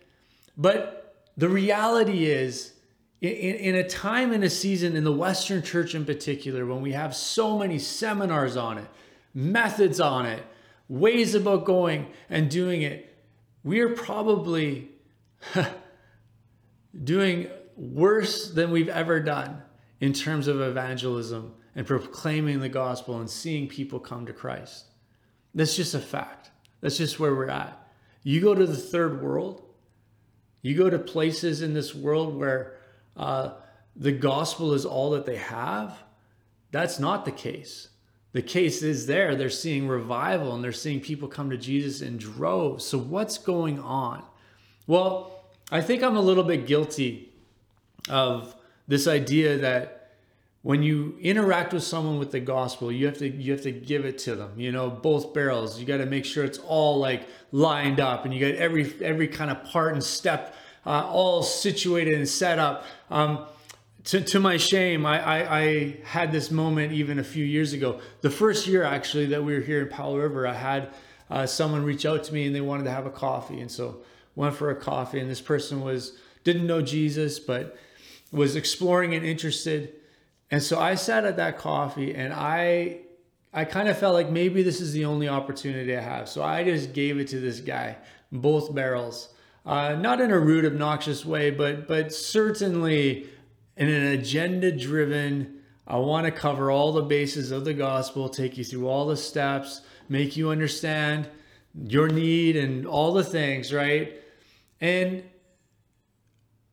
but 0.61 1.15
the 1.35 1.49
reality 1.49 2.25
is 2.25 2.73
in, 3.19 3.31
in 3.31 3.75
a 3.75 3.87
time 3.87 4.31
and 4.31 4.43
a 4.43 4.49
season 4.49 4.95
in 4.95 5.03
the 5.03 5.11
western 5.11 5.61
church 5.61 5.95
in 5.95 6.05
particular 6.05 6.65
when 6.65 6.81
we 6.81 6.91
have 6.91 7.15
so 7.15 7.57
many 7.57 7.79
seminars 7.79 8.55
on 8.55 8.77
it 8.77 8.87
methods 9.33 9.99
on 9.99 10.25
it 10.25 10.43
ways 10.91 11.35
about 11.35 11.63
going 11.63 12.05
and 12.29 12.49
doing 12.49 12.81
it, 12.81 13.17
we 13.63 13.79
are 13.79 13.95
probably 13.95 14.89
doing 17.03 17.47
worse 17.77 18.51
than 18.51 18.71
we've 18.71 18.89
ever 18.89 19.21
done 19.21 19.61
in 20.01 20.11
terms 20.11 20.49
of 20.49 20.59
evangelism 20.59 21.53
and 21.75 21.87
proclaiming 21.87 22.59
the 22.59 22.67
gospel 22.67 23.19
and 23.19 23.29
seeing 23.29 23.69
people 23.69 24.01
come 24.01 24.25
to 24.25 24.33
Christ. 24.33 24.85
That's 25.55 25.77
just 25.77 25.95
a 25.95 25.99
fact. 25.99 26.51
That's 26.81 26.97
just 26.97 27.21
where 27.21 27.33
we're 27.33 27.47
at. 27.47 27.77
You 28.23 28.41
go 28.41 28.53
to 28.53 28.65
the 28.65 28.75
third 28.75 29.21
world, 29.21 29.63
you 30.61 30.75
go 30.75 30.89
to 30.89 30.99
places 30.99 31.61
in 31.61 31.73
this 31.73 31.95
world 31.95 32.35
where 32.35 32.77
uh, 33.17 33.51
the 33.95 34.11
gospel 34.11 34.73
is 34.73 34.85
all 34.85 35.11
that 35.11 35.25
they 35.25 35.37
have. 35.37 35.97
That's 36.71 36.99
not 36.99 37.25
the 37.25 37.31
case 37.31 37.89
the 38.33 38.41
case 38.41 38.81
is 38.81 39.07
there. 39.07 39.35
They're 39.35 39.49
seeing 39.49 39.87
revival 39.87 40.55
and 40.55 40.63
they're 40.63 40.71
seeing 40.71 41.01
people 41.01 41.27
come 41.27 41.49
to 41.49 41.57
Jesus 41.57 42.01
in 42.01 42.17
droves. 42.17 42.85
So, 42.85 42.97
what's 42.97 43.37
going 43.37 43.79
on? 43.79 44.23
Well, 44.87 45.43
I 45.71 45.81
think 45.81 46.01
I'm 46.03 46.15
a 46.15 46.21
little 46.21 46.43
bit 46.43 46.65
guilty 46.65 47.33
of 48.09 48.55
this 48.87 49.07
idea 49.07 49.57
that 49.57 50.00
when 50.63 50.83
you 50.83 51.17
interact 51.19 51.73
with 51.73 51.83
someone 51.83 52.19
with 52.19 52.31
the 52.31 52.39
gospel 52.39 52.91
you 52.91 53.05
have 53.05 53.17
to 53.17 53.27
you 53.27 53.51
have 53.51 53.61
to 53.61 53.71
give 53.71 54.05
it 54.05 54.17
to 54.17 54.35
them 54.35 54.51
you 54.59 54.71
know 54.71 54.89
both 54.89 55.33
barrels 55.33 55.79
you 55.79 55.85
got 55.85 55.97
to 55.97 56.05
make 56.05 56.25
sure 56.25 56.43
it's 56.43 56.59
all 56.59 56.97
like 56.99 57.27
lined 57.51 57.99
up 57.99 58.25
and 58.25 58.33
you 58.33 58.39
got 58.39 58.57
every 58.59 58.93
every 59.01 59.27
kind 59.27 59.49
of 59.49 59.63
part 59.63 59.93
and 59.93 60.03
step 60.03 60.55
uh, 60.85 61.05
all 61.07 61.43
situated 61.43 62.13
and 62.13 62.27
set 62.27 62.57
up 62.59 62.85
um, 63.09 63.45
to, 64.05 64.21
to 64.21 64.39
my 64.39 64.57
shame, 64.57 65.05
I, 65.05 65.21
I, 65.21 65.59
I, 65.59 65.97
had 66.03 66.31
this 66.31 66.49
moment 66.49 66.91
even 66.91 67.19
a 67.19 67.23
few 67.23 67.45
years 67.45 67.73
ago. 67.73 67.99
The 68.21 68.29
first 68.29 68.65
year, 68.65 68.83
actually, 68.83 69.27
that 69.27 69.43
we 69.43 69.53
were 69.53 69.61
here 69.61 69.81
in 69.81 69.89
Powell 69.89 70.17
River, 70.17 70.47
I 70.47 70.53
had 70.53 70.93
uh, 71.29 71.45
someone 71.45 71.83
reach 71.83 72.05
out 72.05 72.23
to 72.25 72.33
me 72.33 72.47
and 72.47 72.55
they 72.55 72.61
wanted 72.61 72.85
to 72.85 72.91
have 72.91 73.05
a 73.05 73.11
coffee. 73.11 73.61
And 73.61 73.69
so 73.69 74.01
went 74.35 74.55
for 74.55 74.71
a 74.71 74.75
coffee. 74.75 75.19
And 75.19 75.29
this 75.29 75.41
person 75.41 75.81
was 75.81 76.17
didn't 76.43 76.65
know 76.65 76.81
Jesus, 76.81 77.37
but 77.39 77.77
was 78.31 78.55
exploring 78.55 79.13
and 79.13 79.23
interested. 79.23 79.93
And 80.51 80.61
so 80.61 80.79
I 80.79 80.95
sat 80.95 81.23
at 81.25 81.37
that 81.37 81.57
coffee 81.57 82.13
and 82.13 82.33
I 82.33 82.99
I 83.53 83.65
kind 83.65 83.89
of 83.89 83.97
felt 83.97 84.13
like 84.13 84.29
maybe 84.29 84.63
this 84.63 84.79
is 84.79 84.93
the 84.93 85.05
only 85.05 85.27
opportunity 85.27 85.95
I 85.95 86.01
have. 86.01 86.29
So 86.29 86.43
I 86.43 86.63
just 86.63 86.93
gave 86.93 87.17
it 87.17 87.27
to 87.29 87.39
this 87.39 87.59
guy, 87.59 87.97
both 88.31 88.73
barrels. 88.73 89.33
Uh, 89.65 89.95
not 89.95 90.21
in 90.21 90.31
a 90.31 90.39
rude, 90.39 90.65
obnoxious 90.65 91.25
way, 91.25 91.51
but 91.51 91.87
but 91.87 92.13
certainly 92.13 93.27
in 93.77 93.89
an 93.89 94.07
agenda 94.07 94.71
driven, 94.71 95.61
I 95.87 95.97
want 95.97 96.25
to 96.25 96.31
cover 96.31 96.69
all 96.69 96.91
the 96.91 97.01
bases 97.01 97.51
of 97.51 97.65
the 97.65 97.73
gospel, 97.73 98.29
take 98.29 98.57
you 98.57 98.63
through 98.63 98.87
all 98.87 99.07
the 99.07 99.17
steps, 99.17 99.81
make 100.09 100.35
you 100.35 100.49
understand 100.49 101.29
your 101.87 102.09
need 102.09 102.57
and 102.57 102.85
all 102.85 103.13
the 103.13 103.23
things, 103.23 103.73
right? 103.73 104.13
And 104.79 105.23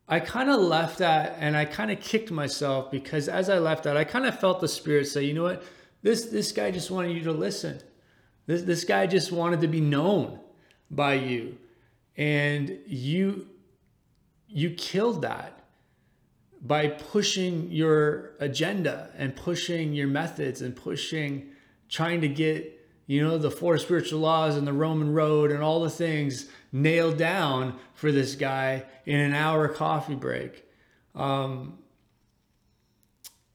I 0.09 0.21
kind 0.21 0.49
of 0.49 0.61
left 0.61 0.99
that 0.99 1.37
and 1.39 1.57
I 1.57 1.67
kind 1.67 1.91
of 1.91 2.01
kicked 2.01 2.31
myself 2.31 2.91
because 2.91 3.29
as 3.29 3.51
I 3.51 3.59
left 3.59 3.85
that, 3.85 3.97
I 3.97 4.05
kind 4.05 4.25
of 4.25 4.39
felt 4.41 4.61
the 4.61 4.69
spirit 4.69 5.07
say, 5.07 5.25
you 5.25 5.35
know 5.35 5.43
what? 5.43 5.63
This 6.03 6.27
this 6.27 6.53
guy 6.53 6.71
just 6.71 6.91
wanted 6.91 7.17
you 7.17 7.25
to 7.25 7.33
listen. 7.33 7.81
This 8.47 8.63
this 8.63 8.85
guy 8.85 9.07
just 9.07 9.33
wanted 9.33 9.61
to 9.61 9.69
be 9.69 9.81
known 9.81 10.41
by 10.91 11.15
you. 11.15 11.59
And 12.17 12.79
you 12.87 13.49
you 14.49 14.71
killed 14.71 15.23
that 15.23 15.59
by 16.63 16.89
pushing 16.89 17.71
your 17.71 18.33
agenda 18.41 19.11
and 19.17 19.37
pushing 19.37 19.93
your 19.93 20.09
methods 20.09 20.63
and 20.63 20.75
pushing 20.75 21.51
trying 21.89 22.21
to 22.23 22.29
get 22.29 22.78
you 23.09 23.27
know 23.27 23.39
the 23.39 23.51
four 23.51 23.79
spiritual 23.79 24.21
laws 24.21 24.55
and 24.55 24.67
the 24.67 24.73
roman 24.73 25.13
road 25.13 25.51
and 25.51 25.63
all 25.63 25.81
the 25.81 25.91
things 25.91 26.47
nailed 26.71 27.17
down 27.17 27.77
for 27.95 28.13
this 28.13 28.37
guy 28.37 28.85
in 29.07 29.19
an 29.19 29.35
hour 29.35 29.67
coffee 29.67 30.15
break. 30.15 30.65
Um, 31.17 31.79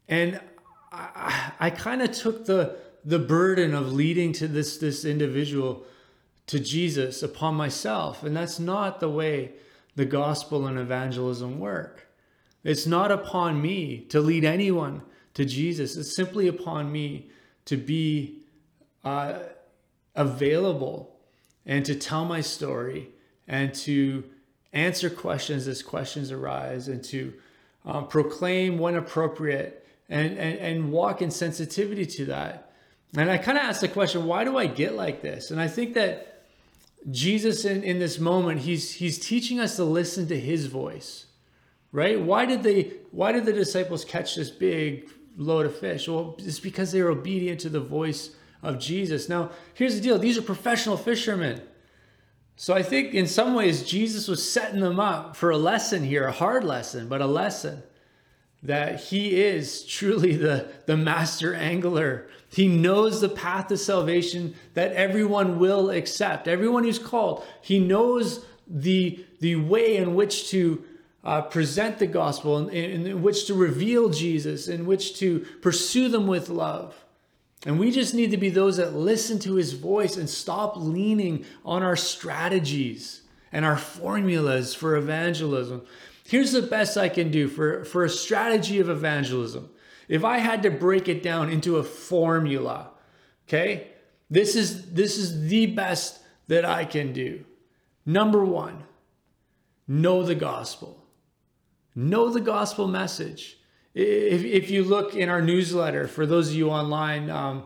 and 0.09 0.41
i, 0.91 1.51
I 1.59 1.69
kind 1.69 2.01
of 2.01 2.11
took 2.11 2.45
the 2.45 2.77
the 3.05 3.19
burden 3.19 3.73
of 3.73 3.93
leading 3.93 4.33
to 4.33 4.47
this 4.47 4.77
this 4.77 5.05
individual 5.05 5.85
to 6.47 6.59
jesus 6.59 7.23
upon 7.23 7.55
myself. 7.55 8.23
And 8.23 8.35
that's 8.35 8.59
not 8.59 8.99
the 8.99 9.09
way 9.09 9.53
the 9.95 10.05
gospel 10.05 10.65
and 10.65 10.79
evangelism 10.79 11.59
work. 11.59 12.07
It's 12.63 12.87
not 12.87 13.11
upon 13.11 13.61
me 13.61 13.99
to 14.09 14.19
lead 14.19 14.43
anyone 14.43 15.03
to 15.35 15.45
Jesus. 15.45 15.95
It's 15.95 16.15
simply 16.15 16.47
upon 16.47 16.91
me 16.91 17.29
to 17.65 17.77
be 17.77 18.42
uh, 19.03 19.39
available 20.15 21.15
and 21.65 21.85
to 21.85 21.95
tell 21.95 22.25
my 22.25 22.41
story 22.41 23.09
and 23.47 23.73
to 23.73 24.23
answer 24.71 25.09
questions 25.09 25.67
as 25.67 25.81
questions 25.81 26.31
arise 26.31 26.87
and 26.87 27.03
to 27.03 27.33
um, 27.85 28.07
proclaim 28.07 28.77
when 28.77 28.95
appropriate 28.95 29.87
and, 30.09 30.37
and, 30.37 30.59
and 30.59 30.91
walk 30.91 31.21
in 31.21 31.31
sensitivity 31.31 32.05
to 32.05 32.25
that. 32.25 32.71
And 33.15 33.29
I 33.29 33.37
kind 33.37 33.57
of 33.57 33.63
asked 33.63 33.81
the 33.81 33.87
question, 33.87 34.25
why 34.25 34.43
do 34.43 34.57
I 34.57 34.65
get 34.65 34.95
like 34.95 35.21
this? 35.21 35.51
And 35.51 35.61
I 35.61 35.67
think 35.67 35.93
that 35.93 36.33
Jesus 37.11 37.65
in, 37.65 37.83
in 37.83 37.99
this 37.99 38.17
moment, 38.19 38.61
he's 38.61 38.91
he's 38.93 39.19
teaching 39.19 39.59
us 39.59 39.75
to 39.75 39.83
listen 39.83 40.27
to 40.27 40.39
his 40.39 40.67
voice. 40.67 41.25
Right? 41.91 42.19
Why 42.19 42.45
did 42.45 42.63
they 42.63 42.93
why 43.11 43.31
did 43.33 43.45
the 43.45 43.53
disciples 43.53 44.03
catch 44.03 44.35
this 44.35 44.49
big 44.49 45.09
load 45.37 45.65
of 45.65 45.77
fish? 45.77 46.07
Well, 46.07 46.35
it's 46.39 46.59
because 46.59 46.91
they 46.91 47.01
were 47.01 47.11
obedient 47.11 47.59
to 47.61 47.69
the 47.69 47.81
voice 47.81 48.35
of 48.63 48.79
Jesus. 48.79 49.29
Now, 49.29 49.51
here's 49.75 49.95
the 49.95 50.01
deal. 50.01 50.17
These 50.17 50.37
are 50.37 50.41
professional 50.41 50.97
fishermen. 50.97 51.61
So 52.55 52.73
I 52.73 52.81
think 52.81 53.13
in 53.13 53.27
some 53.27 53.53
ways 53.53 53.83
Jesus 53.83 54.27
was 54.27 54.49
setting 54.49 54.79
them 54.79 54.99
up 54.99 55.35
for 55.35 55.51
a 55.51 55.57
lesson 55.57 56.03
here, 56.03 56.25
a 56.25 56.31
hard 56.31 56.63
lesson, 56.63 57.07
but 57.07 57.21
a 57.21 57.27
lesson 57.27 57.83
that 58.61 59.01
he 59.01 59.41
is 59.41 59.85
truly 59.85 60.37
the, 60.37 60.71
the 60.85 60.95
master 60.95 61.53
angler. 61.53 62.27
He 62.47 62.67
knows 62.67 63.19
the 63.19 63.29
path 63.29 63.67
to 63.67 63.77
salvation 63.77 64.55
that 64.73 64.93
everyone 64.93 65.59
will 65.59 65.89
accept, 65.89 66.47
everyone 66.47 66.83
who's 66.83 66.99
called. 66.99 67.45
He 67.61 67.79
knows 67.79 68.45
the, 68.67 69.25
the 69.41 69.57
way 69.57 69.97
in 69.97 70.15
which 70.15 70.49
to 70.51 70.83
uh, 71.25 71.41
present 71.41 71.99
the 71.99 72.07
gospel, 72.07 72.69
in, 72.69 73.05
in 73.07 73.21
which 73.21 73.47
to 73.47 73.53
reveal 73.53 74.09
Jesus, 74.09 74.67
in 74.67 74.85
which 74.85 75.19
to 75.19 75.39
pursue 75.61 76.07
them 76.07 76.27
with 76.27 76.49
love. 76.49 77.02
And 77.65 77.79
we 77.79 77.91
just 77.91 78.13
need 78.13 78.31
to 78.31 78.37
be 78.37 78.49
those 78.49 78.77
that 78.77 78.95
listen 78.95 79.39
to 79.39 79.55
his 79.55 79.73
voice 79.73 80.17
and 80.17 80.29
stop 80.29 80.75
leaning 80.75 81.45
on 81.63 81.81
our 81.81 81.95
strategies 81.95 83.21
and 83.51 83.63
our 83.63 83.77
formulas 83.77 84.73
for 84.73 84.95
evangelism. 84.95 85.83
Here's 86.25 86.51
the 86.51 86.61
best 86.61 86.97
I 86.97 87.09
can 87.09 87.31
do 87.31 87.47
for, 87.47 87.85
for 87.85 88.03
a 88.03 88.09
strategy 88.09 88.79
of 88.79 88.89
evangelism. 88.89 89.69
If 90.09 90.25
I 90.25 90.39
had 90.39 90.63
to 90.63 90.71
break 90.71 91.07
it 91.07 91.23
down 91.23 91.49
into 91.49 91.77
a 91.77 91.83
formula, 91.83 92.91
okay, 93.47 93.87
this 94.29 94.55
is 94.55 94.91
this 94.91 95.17
is 95.17 95.47
the 95.47 95.67
best 95.67 96.19
that 96.47 96.65
I 96.65 96.85
can 96.85 97.13
do. 97.13 97.45
Number 98.05 98.43
one, 98.43 98.83
know 99.87 100.23
the 100.23 100.35
gospel. 100.35 101.05
Know 101.95 102.29
the 102.29 102.41
gospel 102.41 102.87
message. 102.87 103.57
If, 103.93 104.43
if 104.43 104.69
you 104.71 104.83
look 104.83 105.15
in 105.15 105.29
our 105.29 105.41
newsletter, 105.41 106.07
for 106.07 106.25
those 106.25 106.49
of 106.49 106.55
you 106.55 106.69
online, 106.69 107.29
um, 107.29 107.63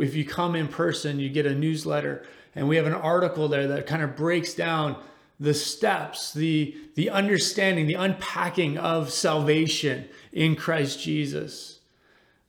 if 0.00 0.14
you 0.14 0.24
come 0.24 0.54
in 0.54 0.68
person, 0.68 1.20
you 1.20 1.28
get 1.28 1.46
a 1.46 1.54
newsletter, 1.54 2.24
and 2.54 2.68
we 2.68 2.76
have 2.76 2.86
an 2.86 2.94
article 2.94 3.48
there 3.48 3.68
that 3.68 3.86
kind 3.86 4.02
of 4.02 4.16
breaks 4.16 4.54
down 4.54 4.96
the 5.38 5.52
steps, 5.52 6.32
the, 6.32 6.74
the 6.94 7.10
understanding, 7.10 7.86
the 7.86 7.94
unpacking 7.94 8.78
of 8.78 9.10
salvation 9.10 10.08
in 10.32 10.56
Christ 10.56 11.00
Jesus. 11.00 11.80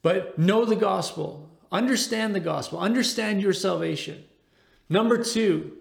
But 0.01 0.39
know 0.39 0.63
the 0.63 0.77
gospel, 0.77 1.49
understand 1.69 2.33
the 2.33 2.39
gospel, 2.39 2.79
understand 2.79 3.41
your 3.41 3.51
salvation. 3.51 4.23
Number 4.89 5.21
two, 5.21 5.73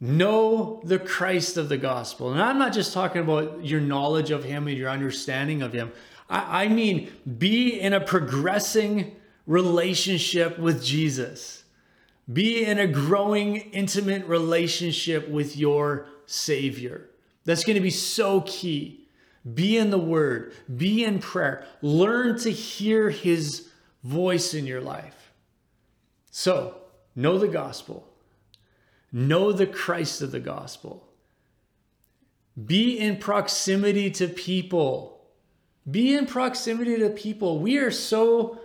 know 0.00 0.80
the 0.84 0.98
Christ 0.98 1.56
of 1.56 1.68
the 1.68 1.76
gospel. 1.76 2.32
And 2.32 2.40
I'm 2.40 2.58
not 2.58 2.72
just 2.72 2.92
talking 2.92 3.22
about 3.22 3.64
your 3.64 3.80
knowledge 3.80 4.30
of 4.30 4.44
him 4.44 4.68
and 4.68 4.76
your 4.76 4.90
understanding 4.90 5.62
of 5.62 5.72
him. 5.72 5.92
I, 6.32 6.64
I 6.64 6.68
mean, 6.68 7.12
be 7.38 7.78
in 7.78 7.92
a 7.92 8.00
progressing 8.00 9.14
relationship 9.46 10.58
with 10.58 10.82
Jesus. 10.82 11.62
Be 12.32 12.64
in 12.64 12.78
a 12.78 12.86
growing, 12.86 13.56
intimate 13.56 14.26
relationship 14.26 15.28
with 15.28 15.56
your 15.56 16.06
Savior. 16.26 17.10
That's 17.44 17.64
going 17.64 17.76
to 17.76 17.82
be 17.82 17.90
so 17.90 18.40
key. 18.42 19.06
Be 19.54 19.76
in 19.76 19.90
the 19.90 19.98
Word, 19.98 20.54
be 20.76 21.04
in 21.04 21.18
prayer, 21.18 21.66
learn 21.82 22.38
to 22.40 22.50
hear 22.50 23.10
His 23.10 23.68
voice 24.04 24.54
in 24.54 24.66
your 24.66 24.80
life. 24.80 25.32
So, 26.30 26.76
know 27.16 27.38
the 27.38 27.48
gospel, 27.48 28.08
know 29.10 29.50
the 29.50 29.66
Christ 29.66 30.22
of 30.22 30.30
the 30.30 30.38
gospel, 30.38 31.08
be 32.64 32.96
in 32.96 33.16
proximity 33.16 34.12
to 34.12 34.28
people. 34.28 35.11
Be 35.90 36.14
in 36.14 36.26
proximity 36.26 36.98
to 36.98 37.10
people. 37.10 37.58
We 37.58 37.78
are 37.78 37.90
so 37.90 38.58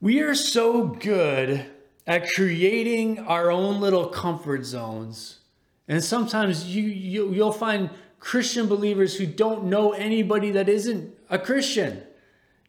we 0.00 0.20
are 0.20 0.34
so 0.34 0.86
good 0.86 1.66
at 2.06 2.32
creating 2.32 3.18
our 3.20 3.50
own 3.50 3.80
little 3.80 4.06
comfort 4.06 4.64
zones 4.64 5.40
and 5.90 6.02
sometimes 6.04 6.64
you, 6.74 6.84
you 6.84 7.32
you'll 7.32 7.50
find 7.50 7.90
Christian 8.20 8.68
believers 8.68 9.16
who 9.16 9.26
don't 9.26 9.64
know 9.64 9.92
anybody 9.92 10.52
that 10.52 10.68
isn't 10.68 11.12
a 11.28 11.36
Christian. 11.36 12.04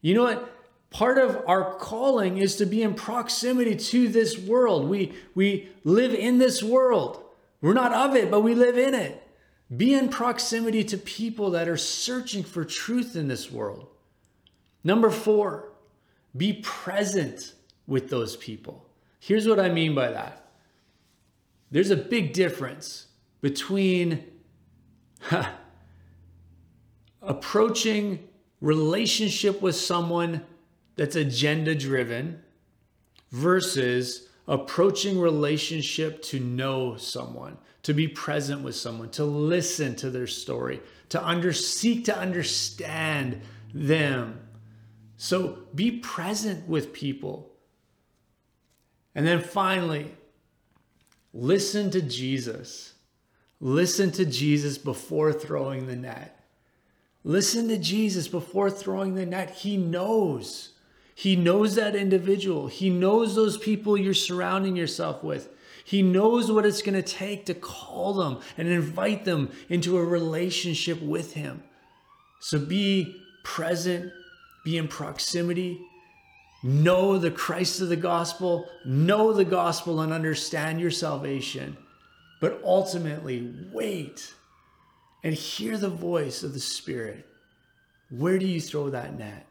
You 0.01 0.15
know 0.15 0.23
what? 0.23 0.58
Part 0.89 1.19
of 1.19 1.43
our 1.45 1.75
calling 1.75 2.38
is 2.39 2.56
to 2.56 2.65
be 2.65 2.82
in 2.82 2.95
proximity 2.95 3.75
to 3.75 4.08
this 4.08 4.39
world. 4.39 4.89
We 4.89 5.13
we 5.36 5.69
live 5.84 6.15
in 6.15 6.39
this 6.39 6.63
world. 6.63 7.23
We're 7.62 7.75
not 7.75 7.93
of 7.93 8.15
it, 8.15 8.32
but 8.32 8.41
we 8.41 8.56
live 8.56 8.75
in 8.75 8.95
it. 8.95 9.21
Be 9.75 9.93
in 9.93 10.10
proximity 10.10 10.84
to 10.86 10.97
people 10.97 11.51
that 11.51 11.69
are 11.69 11.77
searching 11.77 12.43
for 12.43 12.65
truth 12.65 13.15
in 13.15 13.27
this 13.27 13.49
world. 13.51 13.88
Number 14.84 15.10
4, 15.10 15.71
be 16.36 16.53
present 16.62 17.53
with 17.88 18.10
those 18.10 18.36
people. 18.38 18.86
Here's 19.19 19.47
what 19.47 19.60
I 19.60 19.69
mean 19.69 19.95
by 19.95 20.12
that. 20.12 20.49
There's 21.69 21.91
a 21.91 21.95
big 21.95 22.34
difference 22.34 23.07
between 23.39 24.23
approaching 27.21 28.27
relationship 28.60 29.62
with 29.62 29.75
someone 29.75 30.43
that's 30.95 31.15
agenda 31.15 31.75
driven 31.75 32.41
versus 33.31 34.27
approaching 34.47 35.19
relationship 35.19 36.21
to 36.23 36.39
know 36.39 36.97
someone 36.97 37.57
to 37.84 37.94
be 37.94 38.08
present 38.08 38.62
with 38.62 38.76
someone 38.76 39.10
to 39.10 39.26
listen 39.26 39.96
to 39.96 40.10
their 40.10 40.28
story 40.28 40.82
to 41.10 41.26
under 41.26 41.54
seek 41.54 42.06
to 42.06 42.17
understand 42.17 43.41
them 43.74 44.39
so 45.17 45.60
be 45.74 45.91
present 45.91 46.67
with 46.67 46.94
people 46.94 47.52
and 49.15 49.26
then 49.26 49.41
finally 49.41 50.12
listen 51.34 51.89
to 51.89 52.02
jesus 52.02 52.94
Listen 53.63 54.10
to 54.13 54.26
Jesus 54.26 54.80
before 54.80 55.32
throwing 55.32 55.86
the 55.86 55.96
net. 55.96 56.44
Listen 57.24 57.67
to 57.67 57.78
Jesus 57.78 58.28
before 58.28 58.72
throwing 58.72 59.13
the 59.13 59.26
net. 59.26 59.52
He 59.52 59.78
knows. 59.78 60.70
He 61.13 61.36
knows 61.36 61.76
that 61.76 61.96
individual. 61.96 62.67
He 62.67 62.89
knows 62.89 63.36
those 63.36 63.58
people 63.58 63.96
you're 63.96 64.15
surrounding 64.15 64.76
yourself 64.76 65.24
with. 65.24 65.50
He 65.84 66.02
knows 66.02 66.52
what 66.52 66.65
it's 66.65 66.82
going 66.82 67.02
to 67.02 67.08
take 67.08 67.46
to 67.46 67.54
call 67.54 68.13
them 68.13 68.39
and 68.58 68.67
invite 68.67 69.26
them 69.26 69.52
into 69.70 69.98
a 69.98 70.04
relationship 70.04 71.02
with 71.02 71.34
Him. 71.34 71.63
So 72.39 72.60
be 72.60 73.22
present, 73.44 74.12
be 74.63 74.78
in 74.78 74.88
proximity, 74.88 75.80
know 76.63 77.17
the 77.17 77.32
Christ 77.32 77.82
of 77.82 77.89
the 77.89 77.96
gospel, 77.96 78.67
know 78.86 79.34
the 79.34 79.46
gospel, 79.46 80.02
and 80.02 80.13
understand 80.13 80.80
your 80.80 80.91
salvation 80.91 81.78
but 82.41 82.60
ultimately 82.65 83.54
wait 83.72 84.34
and 85.24 85.34
hear 85.34 85.78
the 85.78 85.89
voice 85.89 86.44
of 86.44 86.54
the 86.54 86.60
Spirit. 86.60 87.26
Where 88.10 88.38
do 88.38 88.48
you 88.48 88.60
throw 88.60 88.89
that 88.89 89.17
net? 89.17 89.46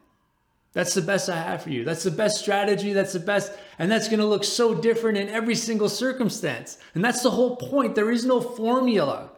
That's 0.73 0.95
the 0.95 1.03
best 1.03 1.29
I 1.29 1.37
have 1.37 1.63
for 1.63 1.71
you. 1.71 1.85
That's 1.85 2.05
the 2.05 2.13
best 2.13 2.41
strategy. 2.41 2.93
That's 2.93 3.13
the 3.13 3.21
best. 3.21 3.53
And 3.79 3.91
that's 3.91 4.09
going 4.09 4.21
to 4.21 4.27
look 4.27 4.45
so 4.45 4.75
different 4.75 5.19
in 5.19 5.29
every 5.29 5.57
single 5.57 5.89
circumstance. 5.89 6.79
And 6.95 7.05
that's 7.05 7.23
the 7.23 7.31
whole 7.31 7.57
point. 7.57 7.97
There 7.97 8.11
is 8.11 8.25
no 8.25 8.41
formula. 8.41 9.31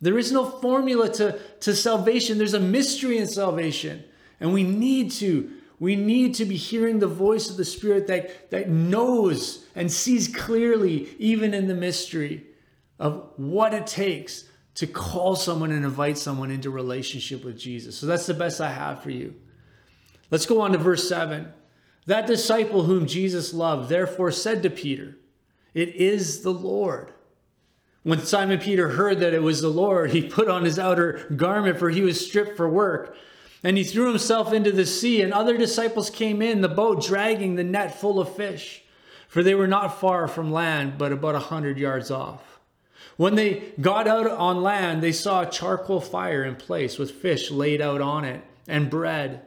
There 0.00 0.18
is 0.18 0.32
no 0.32 0.44
formula 0.44 1.08
to, 1.14 1.38
to 1.60 1.74
salvation. 1.74 2.38
There's 2.38 2.54
a 2.54 2.60
mystery 2.60 3.18
in 3.18 3.28
salvation. 3.28 4.04
And 4.40 4.52
we 4.52 4.64
need 4.64 5.12
to. 5.12 5.50
We 5.80 5.96
need 5.96 6.34
to 6.36 6.44
be 6.44 6.56
hearing 6.56 6.98
the 7.00 7.08
voice 7.08 7.50
of 7.50 7.56
the 7.56 7.64
Spirit 7.64 8.06
that, 8.06 8.50
that 8.50 8.68
knows 8.68 9.66
and 9.74 9.90
sees 9.90 10.28
clearly, 10.28 11.08
even 11.18 11.52
in 11.52 11.66
the 11.66 11.74
mystery 11.74 12.46
of 12.98 13.28
what 13.36 13.74
it 13.74 13.86
takes 13.86 14.44
to 14.76 14.86
call 14.86 15.36
someone 15.36 15.72
and 15.72 15.84
invite 15.84 16.16
someone 16.16 16.50
into 16.50 16.70
relationship 16.70 17.44
with 17.44 17.58
Jesus. 17.58 17.98
So 17.98 18.06
that's 18.06 18.26
the 18.26 18.34
best 18.34 18.60
I 18.60 18.70
have 18.70 19.02
for 19.02 19.10
you. 19.10 19.34
Let's 20.34 20.46
go 20.46 20.62
on 20.62 20.72
to 20.72 20.78
verse 20.78 21.08
7. 21.08 21.52
That 22.06 22.26
disciple 22.26 22.82
whom 22.82 23.06
Jesus 23.06 23.54
loved 23.54 23.88
therefore 23.88 24.32
said 24.32 24.64
to 24.64 24.68
Peter, 24.68 25.16
It 25.74 25.94
is 25.94 26.42
the 26.42 26.50
Lord. 26.50 27.12
When 28.02 28.18
Simon 28.18 28.58
Peter 28.58 28.88
heard 28.88 29.20
that 29.20 29.32
it 29.32 29.44
was 29.44 29.62
the 29.62 29.68
Lord, 29.68 30.10
he 30.10 30.28
put 30.28 30.48
on 30.48 30.64
his 30.64 30.76
outer 30.76 31.32
garment, 31.36 31.78
for 31.78 31.88
he 31.88 32.00
was 32.00 32.26
stripped 32.26 32.56
for 32.56 32.68
work. 32.68 33.16
And 33.62 33.78
he 33.78 33.84
threw 33.84 34.08
himself 34.08 34.52
into 34.52 34.72
the 34.72 34.86
sea, 34.86 35.22
and 35.22 35.32
other 35.32 35.56
disciples 35.56 36.10
came 36.10 36.42
in 36.42 36.62
the 36.62 36.68
boat, 36.68 37.00
dragging 37.00 37.54
the 37.54 37.62
net 37.62 38.00
full 38.00 38.18
of 38.18 38.34
fish, 38.34 38.82
for 39.28 39.44
they 39.44 39.54
were 39.54 39.68
not 39.68 40.00
far 40.00 40.26
from 40.26 40.50
land, 40.50 40.98
but 40.98 41.12
about 41.12 41.36
a 41.36 41.46
hundred 41.46 41.78
yards 41.78 42.10
off. 42.10 42.58
When 43.16 43.36
they 43.36 43.72
got 43.80 44.08
out 44.08 44.28
on 44.28 44.64
land, 44.64 45.00
they 45.00 45.12
saw 45.12 45.42
a 45.42 45.48
charcoal 45.48 46.00
fire 46.00 46.42
in 46.42 46.56
place 46.56 46.98
with 46.98 47.12
fish 47.12 47.52
laid 47.52 47.80
out 47.80 48.00
on 48.00 48.24
it 48.24 48.42
and 48.66 48.90
bread. 48.90 49.46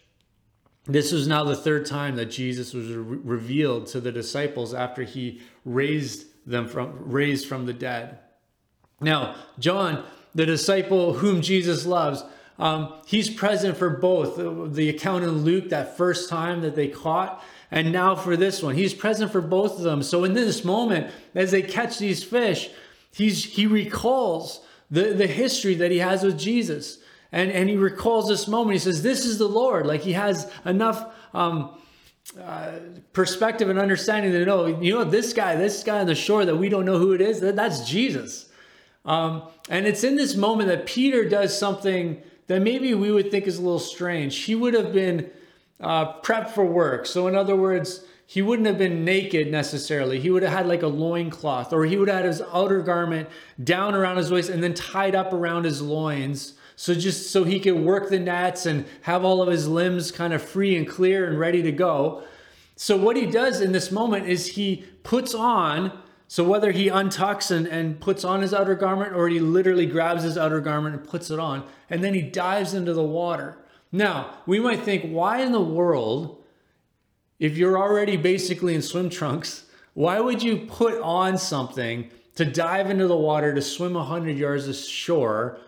this 0.85 1.11
was 1.11 1.27
now 1.27 1.43
the 1.43 1.55
third 1.55 1.85
time 1.85 2.15
that 2.15 2.25
Jesus 2.25 2.73
was 2.73 2.87
re- 2.87 3.19
revealed 3.23 3.87
to 3.87 4.01
the 4.01 4.11
disciples 4.11 4.73
after 4.73 5.03
he 5.03 5.41
raised 5.63 6.25
them 6.45 6.67
from 6.67 6.93
raised 7.11 7.47
from 7.47 7.65
the 7.65 7.73
dead. 7.73 8.17
Now, 8.99 9.35
John, 9.59 10.03
the 10.33 10.45
disciple 10.45 11.13
whom 11.13 11.41
Jesus 11.41 11.85
loves, 11.85 12.23
um, 12.57 12.93
he's 13.05 13.29
present 13.29 13.77
for 13.77 13.89
both 13.89 14.73
the 14.75 14.89
account 14.89 15.23
in 15.23 15.43
Luke, 15.43 15.69
that 15.69 15.97
first 15.97 16.29
time 16.29 16.61
that 16.61 16.75
they 16.75 16.87
caught, 16.87 17.43
and 17.69 17.91
now 17.91 18.15
for 18.15 18.35
this 18.35 18.61
one. 18.61 18.75
He's 18.75 18.93
present 18.93 19.31
for 19.31 19.41
both 19.41 19.77
of 19.77 19.83
them. 19.83 20.03
So 20.03 20.23
in 20.23 20.33
this 20.33 20.63
moment, 20.63 21.11
as 21.33 21.51
they 21.51 21.61
catch 21.61 21.97
these 21.97 22.23
fish, 22.23 22.69
he's 23.11 23.43
he 23.43 23.67
recalls 23.67 24.61
the, 24.89 25.13
the 25.13 25.27
history 25.27 25.75
that 25.75 25.91
he 25.91 25.99
has 25.99 26.23
with 26.23 26.37
Jesus. 26.37 26.99
And, 27.31 27.51
and 27.51 27.69
he 27.69 27.77
recalls 27.77 28.27
this 28.27 28.47
moment. 28.47 28.73
He 28.73 28.79
says, 28.79 29.03
This 29.03 29.25
is 29.25 29.37
the 29.37 29.47
Lord. 29.47 29.85
Like 29.85 30.01
he 30.01 30.13
has 30.13 30.51
enough 30.65 31.13
um, 31.33 31.81
uh, 32.39 32.71
perspective 33.13 33.69
and 33.69 33.79
understanding 33.79 34.31
to 34.33 34.45
know, 34.45 34.65
you 34.65 34.93
know, 34.93 35.03
this 35.03 35.33
guy, 35.33 35.55
this 35.55 35.83
guy 35.83 35.99
on 35.99 36.07
the 36.07 36.15
shore 36.15 36.45
that 36.45 36.55
we 36.55 36.69
don't 36.69 36.85
know 36.85 36.97
who 36.97 37.13
it 37.13 37.21
is, 37.21 37.39
that, 37.41 37.55
that's 37.55 37.89
Jesus. 37.89 38.49
Um, 39.05 39.43
and 39.69 39.87
it's 39.87 40.03
in 40.03 40.15
this 40.15 40.35
moment 40.35 40.69
that 40.69 40.85
Peter 40.85 41.27
does 41.27 41.57
something 41.57 42.21
that 42.47 42.61
maybe 42.61 42.93
we 42.93 43.11
would 43.11 43.31
think 43.31 43.47
is 43.47 43.57
a 43.57 43.61
little 43.61 43.79
strange. 43.79 44.43
He 44.43 44.55
would 44.55 44.73
have 44.73 44.93
been 44.93 45.29
uh, 45.79 46.19
prepped 46.21 46.49
for 46.51 46.65
work. 46.65 47.05
So, 47.05 47.27
in 47.27 47.35
other 47.35 47.55
words, 47.55 48.05
he 48.25 48.41
wouldn't 48.41 48.67
have 48.67 48.77
been 48.77 49.03
naked 49.03 49.51
necessarily. 49.51 50.19
He 50.19 50.29
would 50.29 50.43
have 50.43 50.53
had 50.53 50.67
like 50.67 50.83
a 50.83 50.87
loincloth, 50.87 51.73
or 51.73 51.85
he 51.85 51.97
would 51.97 52.07
have 52.07 52.19
had 52.19 52.25
his 52.25 52.41
outer 52.53 52.81
garment 52.81 53.27
down 53.61 53.95
around 53.95 54.17
his 54.17 54.31
waist 54.31 54.49
and 54.49 54.63
then 54.63 54.73
tied 54.73 55.15
up 55.15 55.33
around 55.33 55.65
his 55.65 55.81
loins. 55.81 56.53
So 56.81 56.95
just 56.95 57.29
so 57.29 57.43
he 57.43 57.59
could 57.59 57.75
work 57.75 58.09
the 58.09 58.17
nets 58.17 58.65
and 58.65 58.87
have 59.01 59.23
all 59.23 59.43
of 59.43 59.49
his 59.49 59.67
limbs 59.67 60.11
kind 60.11 60.33
of 60.33 60.41
free 60.41 60.75
and 60.75 60.87
clear 60.87 61.27
and 61.27 61.39
ready 61.39 61.61
to 61.61 61.71
go. 61.71 62.23
So 62.75 62.97
what 62.97 63.15
he 63.15 63.27
does 63.27 63.61
in 63.61 63.71
this 63.71 63.91
moment 63.91 64.27
is 64.27 64.47
he 64.47 64.85
puts 65.03 65.35
on, 65.35 65.95
so 66.27 66.43
whether 66.43 66.71
he 66.71 66.87
untucks 66.87 67.55
and, 67.55 67.67
and 67.67 67.99
puts 67.99 68.25
on 68.25 68.41
his 68.41 68.51
outer 68.51 68.73
garment 68.73 69.13
or 69.13 69.29
he 69.29 69.39
literally 69.39 69.85
grabs 69.85 70.23
his 70.23 70.39
outer 70.39 70.59
garment 70.59 70.95
and 70.95 71.07
puts 71.07 71.29
it 71.29 71.37
on, 71.37 71.67
and 71.87 72.03
then 72.03 72.15
he 72.15 72.23
dives 72.23 72.73
into 72.73 72.95
the 72.95 73.03
water. 73.03 73.59
Now, 73.91 74.39
we 74.47 74.59
might 74.59 74.81
think, 74.81 75.03
why 75.03 75.43
in 75.43 75.51
the 75.51 75.61
world 75.61 76.43
if 77.37 77.59
you're 77.59 77.77
already 77.77 78.17
basically 78.17 78.73
in 78.73 78.81
swim 78.81 79.11
trunks, 79.11 79.65
why 79.93 80.19
would 80.19 80.41
you 80.41 80.65
put 80.65 80.99
on 81.03 81.37
something 81.37 82.09
to 82.37 82.43
dive 82.43 82.89
into 82.89 83.05
the 83.05 83.15
water 83.15 83.53
to 83.53 83.61
swim 83.61 83.93
100 83.93 84.35
yards 84.35 84.67
ashore 84.67 85.59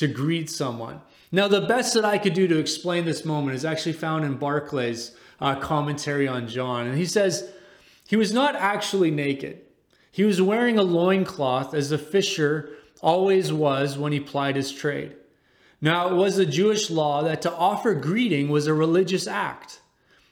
to 0.00 0.08
greet 0.08 0.50
someone? 0.50 1.00
Now, 1.30 1.46
the 1.46 1.60
best 1.60 1.94
that 1.94 2.04
I 2.04 2.18
could 2.18 2.34
do 2.34 2.48
to 2.48 2.58
explain 2.58 3.04
this 3.04 3.24
moment 3.24 3.54
is 3.54 3.64
actually 3.64 3.92
found 3.92 4.24
in 4.24 4.38
Barclay's 4.38 5.14
uh, 5.40 5.54
commentary 5.54 6.26
on 6.26 6.48
John. 6.48 6.86
And 6.86 6.98
he 6.98 7.06
says, 7.06 7.50
he 8.08 8.16
was 8.16 8.32
not 8.32 8.56
actually 8.56 9.10
naked. 9.10 9.60
He 10.10 10.24
was 10.24 10.42
wearing 10.42 10.78
a 10.78 10.82
loincloth 10.82 11.72
as 11.74 11.92
a 11.92 11.98
fisher 11.98 12.70
always 13.00 13.52
was 13.52 13.96
when 13.96 14.12
he 14.12 14.20
plied 14.20 14.56
his 14.56 14.72
trade. 14.72 15.14
Now, 15.80 16.08
it 16.08 16.14
was 16.14 16.36
a 16.36 16.44
Jewish 16.44 16.90
law 16.90 17.22
that 17.22 17.42
to 17.42 17.54
offer 17.54 17.94
greeting 17.94 18.48
was 18.48 18.66
a 18.66 18.74
religious 18.74 19.26
act. 19.26 19.80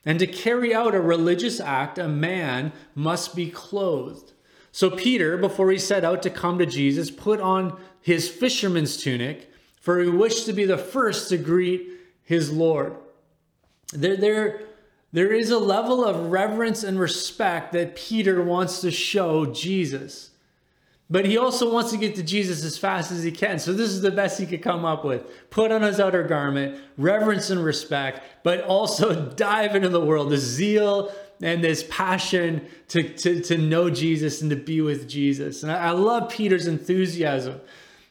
And 0.04 0.18
to 0.18 0.26
carry 0.26 0.74
out 0.74 0.94
a 0.94 1.00
religious 1.00 1.60
act, 1.60 1.98
a 1.98 2.08
man 2.08 2.72
must 2.94 3.36
be 3.36 3.50
clothed. 3.50 4.32
So 4.72 4.90
Peter, 4.90 5.36
before 5.36 5.70
he 5.70 5.78
set 5.78 6.04
out 6.04 6.22
to 6.22 6.30
come 6.30 6.58
to 6.58 6.66
Jesus, 6.66 7.10
put 7.10 7.40
on 7.40 7.78
his 8.00 8.28
fisherman's 8.28 8.96
tunic, 8.96 9.47
for 9.88 10.02
he 10.02 10.10
wished 10.10 10.44
to 10.44 10.52
be 10.52 10.66
the 10.66 10.76
first 10.76 11.30
to 11.30 11.38
greet 11.38 11.88
his 12.22 12.52
Lord. 12.52 12.94
There, 13.94 14.18
there, 14.18 14.60
there 15.14 15.32
is 15.32 15.50
a 15.50 15.58
level 15.58 16.04
of 16.04 16.30
reverence 16.30 16.84
and 16.84 17.00
respect 17.00 17.72
that 17.72 17.96
Peter 17.96 18.42
wants 18.42 18.82
to 18.82 18.90
show 18.90 19.46
Jesus. 19.46 20.28
But 21.08 21.24
he 21.24 21.38
also 21.38 21.72
wants 21.72 21.90
to 21.92 21.96
get 21.96 22.16
to 22.16 22.22
Jesus 22.22 22.66
as 22.66 22.76
fast 22.76 23.10
as 23.10 23.22
he 23.22 23.32
can. 23.32 23.58
So 23.58 23.72
this 23.72 23.88
is 23.88 24.02
the 24.02 24.10
best 24.10 24.38
he 24.38 24.44
could 24.44 24.60
come 24.60 24.84
up 24.84 25.06
with. 25.06 25.48
Put 25.48 25.72
on 25.72 25.80
his 25.80 25.98
outer 25.98 26.22
garment, 26.22 26.78
reverence 26.98 27.48
and 27.48 27.64
respect, 27.64 28.20
but 28.42 28.64
also 28.64 29.30
dive 29.36 29.74
into 29.74 29.88
the 29.88 30.04
world, 30.04 30.28
the 30.28 30.36
zeal 30.36 31.10
and 31.40 31.64
this 31.64 31.82
passion 31.88 32.66
to, 32.88 33.08
to, 33.14 33.40
to 33.40 33.56
know 33.56 33.88
Jesus 33.88 34.42
and 34.42 34.50
to 34.50 34.56
be 34.56 34.82
with 34.82 35.08
Jesus. 35.08 35.62
And 35.62 35.72
I, 35.72 35.86
I 35.86 35.90
love 35.92 36.28
Peter's 36.28 36.66
enthusiasm. 36.66 37.58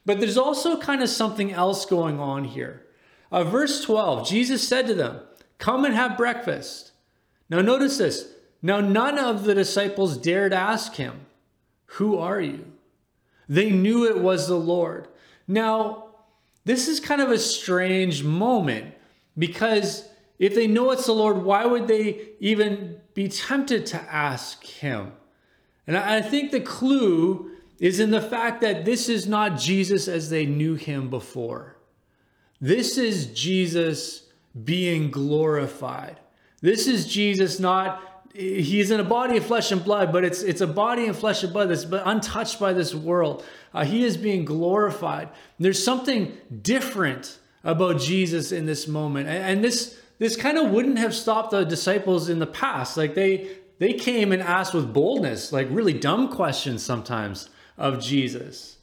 But 0.08 0.22
there's 0.22 0.38
also 0.38 0.80
kind 0.80 1.04
of 1.04 1.10
something 1.10 1.52
else 1.52 1.86
going 1.86 2.18
on 2.18 2.46
here. 2.46 2.86
Uh, 3.30 3.44
verse 3.44 3.84
12, 3.84 4.26
Jesus 4.26 4.66
said 4.66 4.88
to 4.88 4.94
them, 4.94 5.20
Come 5.58 5.84
and 5.84 5.94
have 5.94 6.16
breakfast. 6.16 6.94
Now 7.50 7.60
notice 7.60 7.98
this. 7.98 8.30
Now 8.62 8.80
none 8.80 9.20
of 9.20 9.44
the 9.44 9.54
disciples 9.54 10.16
dared 10.16 10.54
ask 10.54 10.96
him, 10.96 11.26
Who 11.98 12.18
are 12.18 12.40
you? 12.40 12.72
They 13.50 13.70
knew 13.70 14.06
it 14.06 14.20
was 14.20 14.48
the 14.48 14.56
Lord. 14.56 15.10
Now, 15.46 16.06
this 16.64 16.88
is 16.88 17.02
kind 17.02 17.20
of 17.20 17.30
a 17.30 17.38
strange 17.38 18.24
moment 18.24 18.94
because 19.38 20.08
if 20.40 20.56
they 20.56 20.68
know 20.68 20.92
it's 20.92 21.08
the 21.08 21.12
Lord, 21.12 21.44
why 21.44 21.66
would 21.66 21.90
they 21.90 22.30
even 22.40 23.02
be 23.14 23.28
tempted 23.28 23.86
to 23.88 23.98
ask 24.04 24.64
Him? 24.64 25.12
And 25.86 25.98
I 25.98 26.22
think 26.22 26.52
the 26.52 26.62
clue 26.62 27.57
is 27.80 28.00
in 28.00 28.12
the 28.12 28.22
fact 28.22 28.62
that 28.62 28.86
this 28.86 29.10
is 29.10 29.28
not 29.28 29.60
Jesus 29.60 30.08
as 30.08 30.30
they 30.30 30.46
knew 30.46 30.76
Him 30.76 31.10
before. 31.10 31.78
This 32.60 32.98
is 32.98 33.28
Jesus 33.28 34.24
being 34.64 35.12
glorified. 35.12 36.20
This 36.62 36.88
is 36.88 37.08
Jesus 37.08 37.60
not 37.60 38.04
he's 38.38 38.92
in 38.92 39.00
a 39.00 39.04
body 39.04 39.38
of 39.38 39.46
flesh 39.46 39.72
and 39.72 39.84
blood, 39.84 40.12
but 40.12 40.24
it's 40.24 40.42
it's 40.44 40.62
a 40.62 40.68
body 40.68 41.06
and 41.06 41.16
flesh 41.16 41.44
and 41.44 41.52
blood 41.52 41.70
that's 41.70 41.86
untouched 41.86 42.60
by 42.60 42.74
this 42.74 42.94
world. 42.94 43.44
Uh, 43.74 43.84
he 43.84 44.04
is 44.04 44.18
being 44.18 44.46
glorified. 44.46 45.30
There's 45.60 45.84
something 45.84 46.38
different 46.62 47.40
about 47.64 48.00
Jesus 48.00 48.52
in 48.52 48.66
this 48.66 48.88
moment, 48.88 49.28
and, 49.28 49.44
and 49.44 49.64
this 49.64 50.00
this 50.20 50.36
kind 50.36 50.58
of 50.58 50.72
wouldn't 50.72 50.98
have 50.98 51.14
stopped 51.14 51.52
the 51.52 51.64
disciples 51.64 52.30
in 52.30 52.40
the 52.40 52.48
past. 52.48 52.98
Like 52.98 53.16
they 53.16 53.50
they 53.80 53.94
came 53.94 54.32
and 54.32 54.42
asked 54.42 54.74
with 54.74 54.94
boldness, 54.94 55.52
like 55.52 55.68
really 55.70 55.94
dumb 55.94 56.30
questions 56.30 56.84
sometimes 56.84 57.50
of 57.78 58.02
Jesus. 58.02 58.78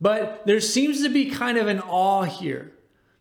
But 0.00 0.46
there 0.46 0.60
seems 0.60 1.02
to 1.02 1.08
be 1.08 1.30
kind 1.30 1.58
of 1.58 1.66
an 1.66 1.80
awe 1.80 2.22
here. 2.22 2.72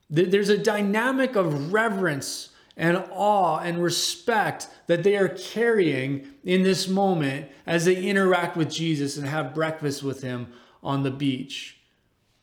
There's 0.10 0.50
a 0.50 0.58
dynamic 0.58 1.36
of 1.36 1.74
reverence 1.74 2.50
and 2.78 3.04
awe 3.12 3.58
and 3.58 3.82
respect 3.82 4.68
that 4.86 5.04
they 5.04 5.18
are 5.18 5.28
carrying 5.28 6.28
in 6.44 6.64
this 6.64 6.88
moment 6.88 7.50
as 7.66 7.86
they 7.86 8.02
interact 8.02 8.56
with 8.56 8.70
Jesus 8.70 9.18
and 9.18 9.28
have 9.28 9.54
breakfast 9.54 10.04
with 10.04 10.22
him 10.22 10.48
on 10.84 11.04
the 11.04 11.12
beach. 11.12 11.78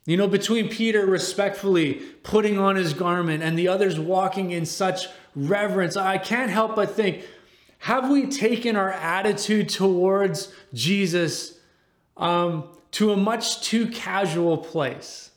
You 0.07 0.19
know, 0.19 0.29
between 0.29 0.69
Peter 0.69 1.07
respectfully 1.07 1.95
putting 2.23 2.59
on 2.59 2.77
his 2.77 2.93
garment 2.93 3.43
and 3.43 3.59
the 3.59 3.69
others 3.69 3.99
walking 3.99 4.51
in 4.51 4.67
such 4.67 5.07
reverence, 5.35 5.97
I 5.97 6.19
can't 6.19 6.51
help 6.51 6.77
but 6.77 6.91
think 6.91 7.25
have 7.79 8.11
we 8.11 8.27
taken 8.27 8.77
our 8.77 8.93
attitude 8.93 9.69
towards 9.69 10.53
Jesus 10.75 11.54
um, 12.17 12.69
to 12.93 13.13
a 13.13 13.17
much 13.17 13.61
too 13.63 13.89
casual 13.89 14.59
place? 14.59 15.31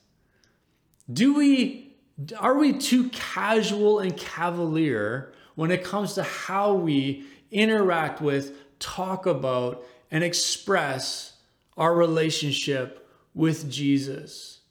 Do 1.11 1.33
we 1.35 1.95
are 2.39 2.57
we 2.57 2.73
too 2.73 3.09
casual 3.09 3.99
and 3.99 4.17
cavalier 4.17 5.33
when 5.55 5.69
it 5.69 5.83
comes 5.83 6.13
to 6.15 6.23
how 6.23 6.73
we 6.73 7.25
interact 7.51 8.21
with, 8.21 8.79
talk 8.79 9.25
about, 9.25 9.85
and 10.09 10.23
express 10.23 11.33
our 11.77 11.93
relationship 11.93 13.07
with 13.35 13.69
Jesus? 13.69 14.61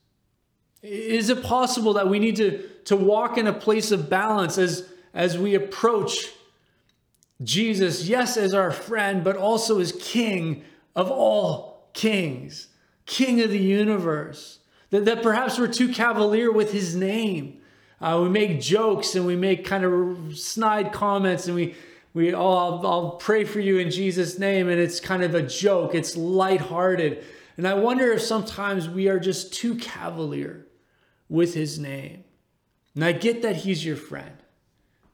Is 0.83 1.31
it 1.31 1.43
possible 1.43 1.95
that 1.95 2.09
we 2.09 2.19
need 2.19 2.37
to, 2.37 2.69
to 2.87 2.97
walk 2.97 3.39
in 3.39 3.47
a 3.47 3.53
place 3.53 3.93
of 3.93 4.11
balance 4.11 4.59
as, 4.59 4.89
as 5.15 5.39
we 5.39 5.55
approach 5.55 6.31
Jesus, 7.43 8.09
yes, 8.09 8.37
as 8.37 8.55
our 8.55 8.71
friend, 8.71 9.23
but 9.23 9.37
also 9.37 9.81
as 9.81 9.93
King 9.93 10.65
of 10.95 11.11
all 11.11 11.76
kings, 11.97 12.69
King 13.07 13.41
of 13.41 13.51
the 13.51 13.59
universe? 13.59 14.61
That, 14.91 15.05
that 15.07 15.23
perhaps 15.23 15.59
we're 15.59 15.67
too 15.67 15.93
cavalier 15.93 16.53
with 16.53 16.71
his 16.71 16.95
name. 16.95 17.61
Uh, 18.01 18.21
we 18.23 18.29
make 18.29 18.61
jokes 18.61 19.17
and 19.17 19.27
we 19.27 19.35
make 19.35 19.65
kind 19.65 19.85
of 19.85 20.39
snide 20.39 20.93
comments 20.93 21.47
and 21.47 21.57
we, 21.57 21.75
we 22.13 22.33
oh 22.35 22.53
I'll, 22.53 22.87
I'll 22.87 23.11
pray 23.13 23.45
for 23.45 23.59
you 23.59 23.79
in 23.79 23.91
Jesus 23.91 24.39
name 24.39 24.69
and 24.69 24.79
it's 24.79 25.01
kind 25.01 25.23
of 25.23 25.35
a 25.35 25.43
joke 25.43 25.95
it's 25.95 26.15
lighthearted 26.15 27.25
and 27.57 27.67
I 27.67 27.73
wonder 27.73 28.13
if 28.13 28.21
sometimes 28.21 28.87
we 28.87 29.09
are 29.09 29.19
just 29.19 29.55
too 29.55 29.77
cavalier 29.77 30.67
with 31.31 31.55
his 31.55 31.79
name 31.79 32.25
and 32.95 33.03
I 33.03 33.13
get 33.13 33.41
that 33.43 33.57
he's 33.57 33.85
your 33.85 33.97
friend 33.97 34.37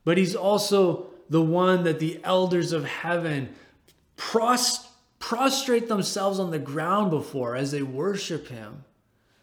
but 0.05 0.19
he's 0.19 0.35
also 0.35 1.07
the 1.31 1.43
one 1.43 1.85
that 1.85 2.01
the 2.01 2.21
elders 2.25 2.73
of 2.73 2.85
heaven 2.85 3.55
prost- 4.17 4.89
prostrate 5.23 5.89
themselves 5.89 6.39
on 6.39 6.51
the 6.51 6.59
ground 6.59 7.11
before 7.11 7.57
as 7.57 7.71
they 7.71 7.83
worship 7.83 8.49
him 8.49 8.85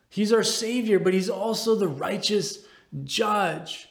he's 0.10 0.34
our 0.34 0.44
savior 0.44 1.00
but 1.00 1.14
he's 1.14 1.30
also 1.30 1.74
the 1.74 1.88
righteous 1.88 2.60
judge 3.04 3.90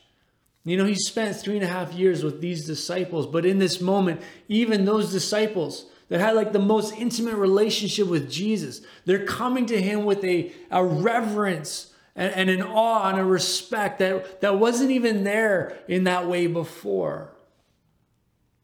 you 0.68 0.76
know, 0.76 0.84
he 0.84 0.96
spent 0.96 1.34
three 1.34 1.54
and 1.54 1.64
a 1.64 1.68
half 1.68 1.94
years 1.94 2.22
with 2.22 2.42
these 2.42 2.66
disciples, 2.66 3.26
but 3.26 3.46
in 3.46 3.58
this 3.58 3.80
moment, 3.80 4.20
even 4.48 4.84
those 4.84 5.10
disciples 5.10 5.86
that 6.10 6.20
had 6.20 6.34
like 6.34 6.52
the 6.52 6.58
most 6.58 6.92
intimate 6.94 7.36
relationship 7.36 8.06
with 8.06 8.30
Jesus, 8.30 8.82
they're 9.06 9.24
coming 9.24 9.64
to 9.64 9.80
him 9.80 10.04
with 10.04 10.22
a, 10.24 10.52
a 10.70 10.84
reverence 10.84 11.94
and, 12.14 12.34
and 12.34 12.50
an 12.50 12.62
awe 12.62 13.08
and 13.08 13.18
a 13.18 13.24
respect 13.24 13.98
that, 14.00 14.42
that 14.42 14.58
wasn't 14.58 14.90
even 14.90 15.24
there 15.24 15.78
in 15.88 16.04
that 16.04 16.28
way 16.28 16.46
before. 16.46 17.32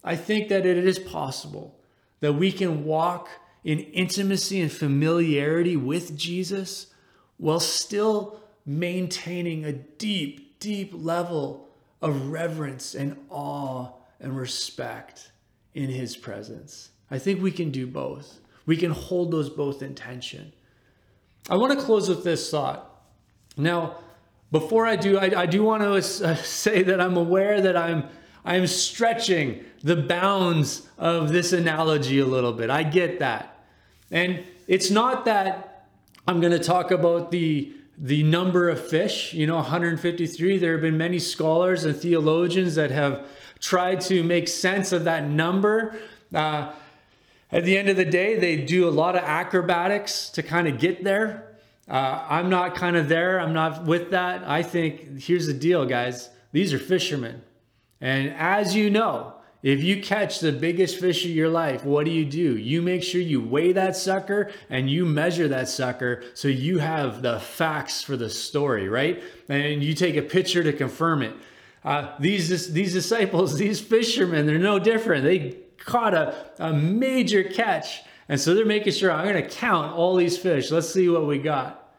I 0.02 0.16
think 0.16 0.50
that 0.50 0.66
it 0.66 0.76
is 0.76 0.98
possible 0.98 1.78
that 2.20 2.34
we 2.34 2.52
can 2.52 2.84
walk 2.84 3.28
in 3.64 3.78
intimacy 3.78 4.60
and 4.60 4.70
familiarity 4.70 5.76
with 5.76 6.16
Jesus 6.16 6.86
while 7.36 7.60
still 7.60 8.40
maintaining 8.66 9.64
a 9.64 9.72
deep, 9.72 10.58
deep 10.60 10.92
level 10.94 11.68
of 12.00 12.28
reverence 12.28 12.94
and 12.94 13.16
awe 13.30 13.88
and 14.20 14.36
respect 14.36 15.32
in 15.74 15.88
his 15.88 16.16
presence. 16.16 16.90
I 17.10 17.18
think 17.18 17.42
we 17.42 17.50
can 17.50 17.70
do 17.70 17.86
both. 17.86 18.40
We 18.66 18.76
can 18.76 18.90
hold 18.90 19.30
those 19.30 19.50
both 19.50 19.82
in 19.82 19.94
tension. 19.94 20.52
I 21.50 21.56
want 21.56 21.78
to 21.78 21.84
close 21.84 22.08
with 22.08 22.24
this 22.24 22.50
thought. 22.50 22.90
Now, 23.56 23.98
before 24.50 24.86
I 24.86 24.96
do, 24.96 25.18
I, 25.18 25.42
I 25.42 25.46
do 25.46 25.62
want 25.62 25.82
to 25.82 25.94
uh, 26.26 26.34
say 26.36 26.82
that 26.82 27.00
I'm 27.00 27.16
aware 27.16 27.60
that 27.60 27.76
I'm 27.76 28.08
I'm 28.44 28.66
stretching 28.66 29.64
the 29.82 29.96
bounds 29.96 30.88
of 30.98 31.32
this 31.32 31.52
analogy 31.52 32.18
a 32.18 32.26
little 32.26 32.52
bit. 32.52 32.70
I 32.70 32.82
get 32.82 33.18
that. 33.20 33.64
And 34.10 34.44
it's 34.66 34.90
not 34.90 35.24
that 35.24 35.86
I'm 36.26 36.40
going 36.40 36.52
to 36.52 36.62
talk 36.62 36.90
about 36.90 37.30
the 37.30 37.72
the 37.96 38.24
number 38.24 38.68
of 38.68 38.84
fish, 38.88 39.32
you 39.34 39.46
know, 39.46 39.54
153. 39.54 40.58
There 40.58 40.72
have 40.72 40.80
been 40.80 40.98
many 40.98 41.20
scholars 41.20 41.84
and 41.84 41.94
theologians 41.94 42.74
that 42.74 42.90
have 42.90 43.24
tried 43.60 44.00
to 44.02 44.24
make 44.24 44.48
sense 44.48 44.90
of 44.90 45.04
that 45.04 45.28
number. 45.28 45.96
Uh, 46.34 46.72
at 47.52 47.64
the 47.64 47.78
end 47.78 47.88
of 47.88 47.96
the 47.96 48.04
day, 48.04 48.36
they 48.36 48.56
do 48.56 48.88
a 48.88 48.90
lot 48.90 49.14
of 49.14 49.22
acrobatics 49.22 50.28
to 50.30 50.42
kind 50.42 50.66
of 50.66 50.80
get 50.80 51.04
there. 51.04 51.56
Uh, 51.88 52.26
I'm 52.28 52.50
not 52.50 52.74
kind 52.74 52.96
of 52.96 53.08
there. 53.08 53.38
I'm 53.40 53.52
not 53.52 53.84
with 53.84 54.10
that. 54.10 54.42
I 54.42 54.64
think 54.64 55.20
here's 55.20 55.46
the 55.46 55.54
deal, 55.54 55.86
guys. 55.86 56.30
These 56.50 56.72
are 56.72 56.80
fishermen. 56.80 57.42
And 58.04 58.34
as 58.34 58.76
you 58.76 58.90
know, 58.90 59.32
if 59.62 59.82
you 59.82 60.02
catch 60.02 60.40
the 60.40 60.52
biggest 60.52 61.00
fish 61.00 61.24
of 61.24 61.30
your 61.30 61.48
life, 61.48 61.86
what 61.86 62.04
do 62.04 62.10
you 62.10 62.26
do? 62.26 62.58
You 62.58 62.82
make 62.82 63.02
sure 63.02 63.18
you 63.18 63.40
weigh 63.40 63.72
that 63.72 63.96
sucker 63.96 64.50
and 64.68 64.90
you 64.90 65.06
measure 65.06 65.48
that 65.48 65.70
sucker 65.70 66.22
so 66.34 66.48
you 66.48 66.80
have 66.80 67.22
the 67.22 67.40
facts 67.40 68.02
for 68.02 68.18
the 68.18 68.28
story, 68.28 68.90
right? 68.90 69.22
And 69.48 69.82
you 69.82 69.94
take 69.94 70.16
a 70.16 70.22
picture 70.22 70.62
to 70.62 70.74
confirm 70.74 71.22
it. 71.22 71.32
Uh, 71.82 72.14
these, 72.20 72.74
these 72.74 72.92
disciples, 72.92 73.56
these 73.58 73.80
fishermen, 73.80 74.44
they're 74.44 74.58
no 74.58 74.78
different. 74.78 75.24
They 75.24 75.56
caught 75.78 76.12
a, 76.12 76.36
a 76.58 76.74
major 76.74 77.42
catch. 77.42 78.02
And 78.28 78.38
so 78.38 78.54
they're 78.54 78.66
making 78.66 78.92
sure 78.92 79.10
I'm 79.10 79.24
going 79.26 79.42
to 79.42 79.48
count 79.48 79.96
all 79.96 80.14
these 80.14 80.36
fish. 80.36 80.70
Let's 80.70 80.92
see 80.92 81.08
what 81.08 81.26
we 81.26 81.38
got. 81.38 81.90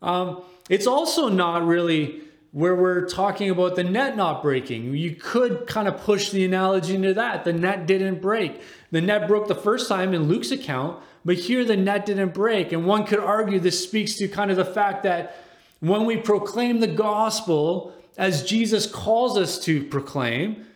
Um, 0.00 0.44
it's 0.70 0.86
also 0.86 1.28
not 1.28 1.66
really 1.66 2.22
where 2.52 2.74
we're 2.74 3.06
talking 3.06 3.48
about 3.48 3.76
the 3.76 3.82
net 3.82 4.14
not 4.14 4.42
breaking. 4.42 4.94
You 4.94 5.16
could 5.16 5.66
kind 5.66 5.88
of 5.88 5.98
push 6.02 6.30
the 6.30 6.44
analogy 6.44 6.94
into 6.94 7.14
that. 7.14 7.44
The 7.44 7.52
net 7.52 7.86
didn't 7.86 8.20
break. 8.20 8.60
The 8.90 9.00
net 9.00 9.26
broke 9.26 9.48
the 9.48 9.54
first 9.54 9.88
time 9.88 10.12
in 10.12 10.28
Luke's 10.28 10.50
account, 10.50 11.02
but 11.24 11.36
here 11.36 11.64
the 11.64 11.78
net 11.78 12.04
didn't 12.04 12.34
break. 12.34 12.72
And 12.72 12.86
one 12.86 13.06
could 13.06 13.20
argue 13.20 13.58
this 13.58 13.82
speaks 13.82 14.16
to 14.16 14.28
kind 14.28 14.50
of 14.50 14.58
the 14.58 14.66
fact 14.66 15.02
that 15.04 15.36
when 15.80 16.04
we 16.04 16.18
proclaim 16.18 16.80
the 16.80 16.86
gospel 16.86 17.94
as 18.18 18.44
Jesus 18.44 18.86
calls 18.86 19.38
us 19.38 19.58
to 19.64 19.84
proclaim, 19.84 20.66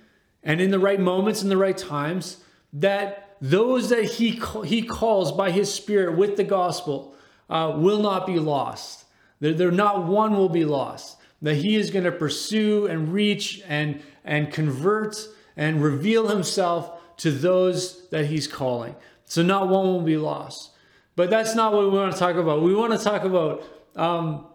and 0.42 0.62
in 0.62 0.70
the 0.70 0.78
right 0.78 0.98
moments, 0.98 1.42
in 1.42 1.50
the 1.50 1.58
right 1.58 1.76
times, 1.76 2.38
that 2.72 3.36
those 3.42 3.90
that 3.90 4.04
he, 4.04 4.40
he 4.64 4.80
calls 4.80 5.30
by 5.30 5.50
his 5.50 5.72
spirit 5.72 6.16
with 6.16 6.38
the 6.38 6.44
gospel 6.44 7.14
uh, 7.50 7.74
will 7.76 8.00
not 8.00 8.26
be 8.26 8.38
lost. 8.38 9.04
They're, 9.40 9.52
they're 9.52 9.70
not 9.70 10.06
one 10.06 10.34
will 10.34 10.48
be 10.48 10.64
lost 10.64 11.18
that 11.42 11.56
he 11.56 11.76
is 11.76 11.90
going 11.90 12.04
to 12.04 12.12
pursue 12.12 12.86
and 12.86 13.12
reach 13.12 13.62
and, 13.66 14.02
and 14.24 14.52
convert 14.52 15.16
and 15.56 15.82
reveal 15.82 16.28
himself 16.28 17.00
to 17.18 17.30
those 17.30 18.08
that 18.08 18.26
he's 18.26 18.46
calling. 18.46 18.94
So 19.24 19.42
not 19.42 19.68
one 19.68 19.86
will 19.86 20.02
be 20.02 20.16
lost. 20.16 20.72
But 21.16 21.30
that's 21.30 21.54
not 21.54 21.72
what 21.72 21.90
we 21.90 21.98
want 21.98 22.12
to 22.12 22.18
talk 22.18 22.36
about. 22.36 22.62
We 22.62 22.74
want 22.74 22.92
to 22.92 23.02
talk 23.02 23.24
about 23.24 23.64
um, 23.96 24.46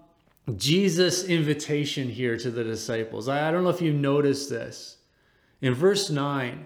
Jesus' 0.58 1.24
invitation 1.24 2.08
here 2.08 2.38
to 2.38 2.52
the 2.52 2.64
disciples. 2.64 3.28
I, 3.28 3.48
I 3.48 3.52
don't 3.52 3.64
know 3.64 3.70
if 3.70 3.82
you 3.82 3.94
noticed 3.94 4.50
this. 4.50 4.98
In 5.62 5.74
verse 5.74 6.10
9, 6.10 6.66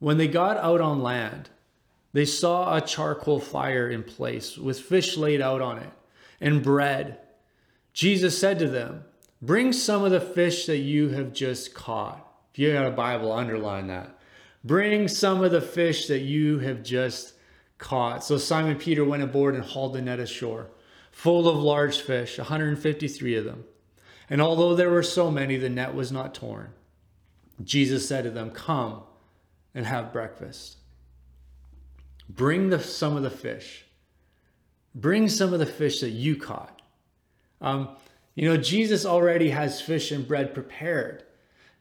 when 0.00 0.18
they 0.18 0.28
got 0.28 0.56
out 0.58 0.80
on 0.80 1.02
land, 1.02 1.50
they 2.12 2.24
saw 2.24 2.74
a 2.74 2.80
charcoal 2.80 3.40
fire 3.40 3.88
in 3.88 4.02
place 4.02 4.56
with 4.56 4.80
fish 4.80 5.16
laid 5.16 5.40
out 5.40 5.60
on 5.60 5.78
it 5.78 5.90
and 6.40 6.62
bread. 6.62 7.18
Jesus 7.92 8.38
said 8.38 8.58
to 8.58 8.68
them, 8.68 9.04
Bring 9.40 9.72
some 9.72 10.04
of 10.04 10.10
the 10.10 10.20
fish 10.20 10.66
that 10.66 10.78
you 10.78 11.10
have 11.10 11.32
just 11.32 11.74
caught. 11.74 12.26
If 12.52 12.58
you 12.58 12.72
got 12.72 12.86
a 12.86 12.90
Bible, 12.90 13.32
underline 13.32 13.86
that. 13.86 14.18
Bring 14.64 15.06
some 15.06 15.44
of 15.44 15.52
the 15.52 15.60
fish 15.60 16.08
that 16.08 16.20
you 16.20 16.58
have 16.58 16.82
just 16.82 17.34
caught. 17.78 18.24
So 18.24 18.36
Simon 18.36 18.76
Peter 18.76 19.04
went 19.04 19.22
aboard 19.22 19.54
and 19.54 19.62
hauled 19.62 19.94
the 19.94 20.02
net 20.02 20.18
ashore, 20.18 20.70
full 21.12 21.48
of 21.48 21.56
large 21.56 22.00
fish, 22.00 22.38
153 22.38 23.36
of 23.36 23.44
them. 23.44 23.64
And 24.28 24.42
although 24.42 24.74
there 24.74 24.90
were 24.90 25.02
so 25.02 25.30
many, 25.30 25.56
the 25.56 25.68
net 25.68 25.94
was 25.94 26.12
not 26.12 26.34
torn. 26.34 26.72
Jesus 27.62 28.06
said 28.06 28.24
to 28.24 28.30
them, 28.30 28.50
Come 28.50 29.02
and 29.74 29.86
have 29.86 30.12
breakfast. 30.12 30.76
Bring 32.28 32.70
the, 32.70 32.80
some 32.80 33.16
of 33.16 33.22
the 33.22 33.30
fish. 33.30 33.86
Bring 34.94 35.28
some 35.28 35.52
of 35.52 35.60
the 35.60 35.66
fish 35.66 36.00
that 36.00 36.10
you 36.10 36.36
caught. 36.36 36.82
Um, 37.60 37.96
you 38.38 38.48
know, 38.48 38.56
Jesus 38.56 39.04
already 39.04 39.50
has 39.50 39.80
fish 39.80 40.12
and 40.12 40.26
bread 40.26 40.54
prepared. 40.54 41.24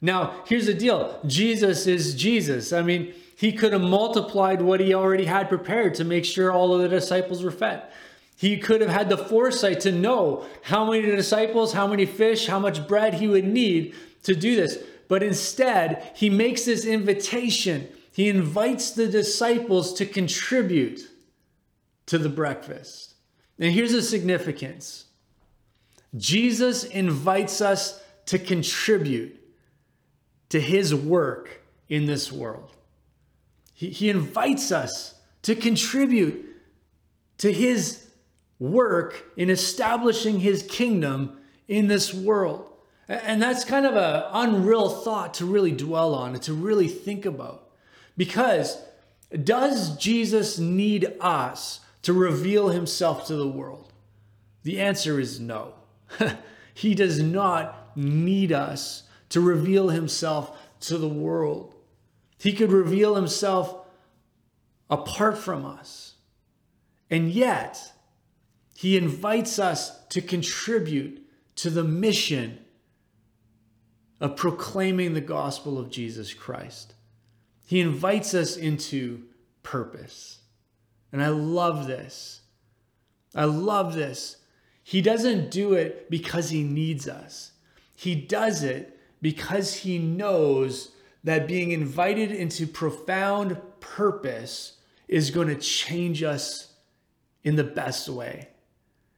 Now, 0.02 0.43
here's 0.48 0.65
the 0.65 0.74
deal 0.74 1.20
Jesus 1.28 1.86
is 1.86 2.15
Jesus. 2.15 2.74
I 2.74 2.82
mean, 2.82 3.13
he 3.36 3.52
could 3.52 3.74
have 3.74 3.82
multiplied 3.84 4.63
what 4.63 4.80
he 4.80 4.91
already 4.91 5.26
had 5.26 5.50
prepared 5.50 5.93
to 5.96 6.04
make 6.04 6.26
sure 6.26 6.52
all 6.52 6.74
of 6.74 6.82
the 6.82 6.89
disciples 6.89 7.43
were 7.43 7.52
fed. 7.52 7.84
He 8.36 8.58
could 8.58 8.82
have 8.82 8.89
had 8.89 9.08
the 9.08 9.20
foresight 9.20 9.82
to 9.82 9.91
know 9.91 10.48
how 10.63 10.89
many 10.89 11.04
disciples, 11.04 11.74
how 11.74 11.86
many 11.86 12.08
fish, 12.08 12.48
how 12.48 12.58
much 12.58 12.88
bread 12.88 13.15
he 13.15 13.28
would 13.28 13.46
need 13.46 13.93
to 14.24 14.36
do 14.36 14.56
this. 14.56 14.80
But 15.08 15.22
instead, 15.22 16.12
he 16.15 16.28
makes 16.28 16.65
this 16.65 16.86
invitation. 16.86 17.88
He 18.12 18.30
invites 18.30 18.89
the 18.89 19.08
disciples 19.08 19.93
to 19.93 20.08
contribute 20.08 21.02
to 22.08 22.17
the 22.17 22.30
breakfast. 22.30 23.13
And 23.60 23.72
here's 23.74 23.91
the 23.91 24.02
significance 24.02 25.07
Jesus 26.15 26.84
invites 26.84 27.62
us 27.62 28.02
to 28.28 28.39
contribute 28.39 29.39
to 30.50 30.60
his 30.60 30.93
work 30.96 31.62
in 31.89 32.06
this 32.06 32.32
world. 32.32 32.72
He, 33.74 33.89
he 33.89 34.10
invites 34.10 34.72
us 34.72 35.15
to 35.43 35.56
contribute 35.56 36.46
to 37.39 37.52
his 37.52 38.08
work 38.60 39.32
in 39.36 39.50
establishing 39.50 40.39
his 40.39 40.63
kingdom 40.63 41.38
in 41.67 41.88
this 41.88 42.13
world. 42.13 42.72
And 43.08 43.41
that's 43.41 43.63
kind 43.63 43.86
of 43.86 43.96
an 43.96 44.24
unreal 44.32 44.89
thought 44.89 45.36
to 45.36 45.46
really 45.46 45.72
dwell 45.72 46.13
on 46.15 46.34
and 46.34 46.43
to 46.43 46.54
really 46.54 46.88
think 46.88 47.26
about. 47.26 47.70
Because 48.17 48.78
does 49.43 49.96
Jesus 49.98 50.58
need 50.58 51.13
us 51.22 51.82
to 52.02 52.13
reveal 52.13 52.70
himself 52.70 53.28
to 53.28 53.36
the 53.36 53.48
world? 53.48 53.93
The 54.63 54.82
answer 54.82 55.20
is 55.20 55.39
no. 55.39 55.74
he 56.74 56.96
does 56.96 57.22
not 57.22 57.98
need 57.98 58.52
us 58.52 59.04
to 59.30 59.41
reveal 59.41 59.89
himself 59.89 60.58
to 60.82 60.98
the 60.98 61.08
world. 61.08 61.74
He 62.38 62.54
could 62.54 62.72
reveal 62.72 63.15
himself 63.15 63.86
apart 64.89 65.38
from 65.38 65.65
us. 65.65 66.15
And 67.10 67.30
yet, 67.30 67.93
he 68.76 68.98
invites 68.98 69.60
us 69.60 70.06
to 70.08 70.22
contribute 70.22 71.26
to 71.56 71.70
the 71.70 71.84
mission 71.84 72.60
of 74.20 74.36
proclaiming 74.36 75.13
the 75.13 75.22
gospel 75.22 75.80
of 75.80 75.89
Jesus 75.89 76.34
Christ. 76.34 76.93
He 77.65 77.80
invites 77.80 78.34
us 78.34 78.56
into 78.56 79.24
purpose. 79.63 80.39
And 81.12 81.24
I 81.24 81.30
love 81.30 81.88
this. 81.88 82.41
I 83.36 83.46
love 83.46 83.93
this. 83.93 84.37
He 84.88 85.02
doesn't 85.02 85.52
do 85.52 85.73
it 85.73 86.10
because 86.10 86.50
he 86.50 86.63
needs 86.63 87.10
us. 87.10 87.52
He 87.93 88.15
does 88.15 88.63
it 88.63 88.97
because 89.21 89.73
he 89.73 89.97
knows 90.00 90.91
that 91.26 91.45
being 91.45 91.71
invited 91.71 92.32
into 92.32 92.65
profound 92.65 93.58
purpose 93.82 94.78
is 95.10 95.30
going 95.30 95.50
to 95.50 95.58
change 95.58 96.23
us 96.23 96.71
in 97.43 97.58
the 97.58 97.65
best 97.65 98.08
way. 98.08 98.47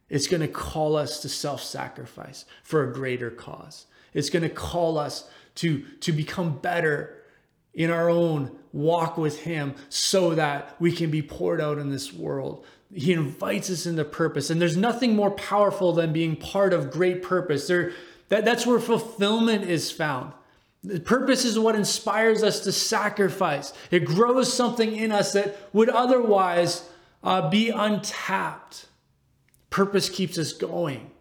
It's 0.10 0.26
going 0.26 0.42
to 0.42 0.48
call 0.48 0.96
us 0.96 1.20
to 1.20 1.30
self 1.30 1.62
sacrifice 1.62 2.46
for 2.64 2.82
a 2.82 2.92
greater 2.92 3.30
cause. 3.30 3.86
It's 4.12 4.32
going 4.32 4.42
to 4.42 4.50
call 4.50 4.98
us 4.98 5.30
to, 5.58 5.84
to 6.00 6.12
become 6.12 6.58
better 6.58 7.16
in 7.76 7.92
our 7.92 8.10
own 8.10 8.58
walk 8.74 9.20
with 9.20 9.42
Him 9.42 9.76
so 9.90 10.34
that 10.34 10.76
we 10.80 10.92
can 10.92 11.12
be 11.12 11.22
poured 11.22 11.62
out 11.62 11.78
in 11.78 11.92
this 11.92 12.12
world. 12.12 12.66
He 12.94 13.14
invites 13.14 13.70
us 13.70 13.86
into 13.86 14.04
purpose. 14.04 14.50
And 14.50 14.60
there's 14.60 14.78
nothing 14.78 15.16
more 15.16 15.32
powerful 15.32 15.94
than 15.94 16.12
being 16.12 16.36
part 16.36 16.74
of 16.74 16.92
great 16.92 17.22
purpose. 17.22 17.68
There, 17.68 17.92
that, 18.30 18.46
that's 18.46 18.66
where 18.66 18.80
fulfillment 18.80 19.70
is 19.70 19.92
found. 19.92 20.34
Purpose 21.04 21.44
is 21.44 21.60
what 21.60 21.76
inspires 21.76 22.42
us 22.42 22.62
to 22.62 22.72
sacrifice. 22.72 23.74
It 23.92 24.06
grows 24.06 24.52
something 24.52 24.96
in 24.96 25.12
us 25.12 25.34
that 25.34 25.58
would 25.74 25.90
otherwise 25.90 26.90
uh, 27.22 27.50
be 27.50 27.70
untapped. 27.70 28.88
Purpose 29.70 30.10
keeps 30.10 30.38
us 30.38 30.54
going 30.54 31.12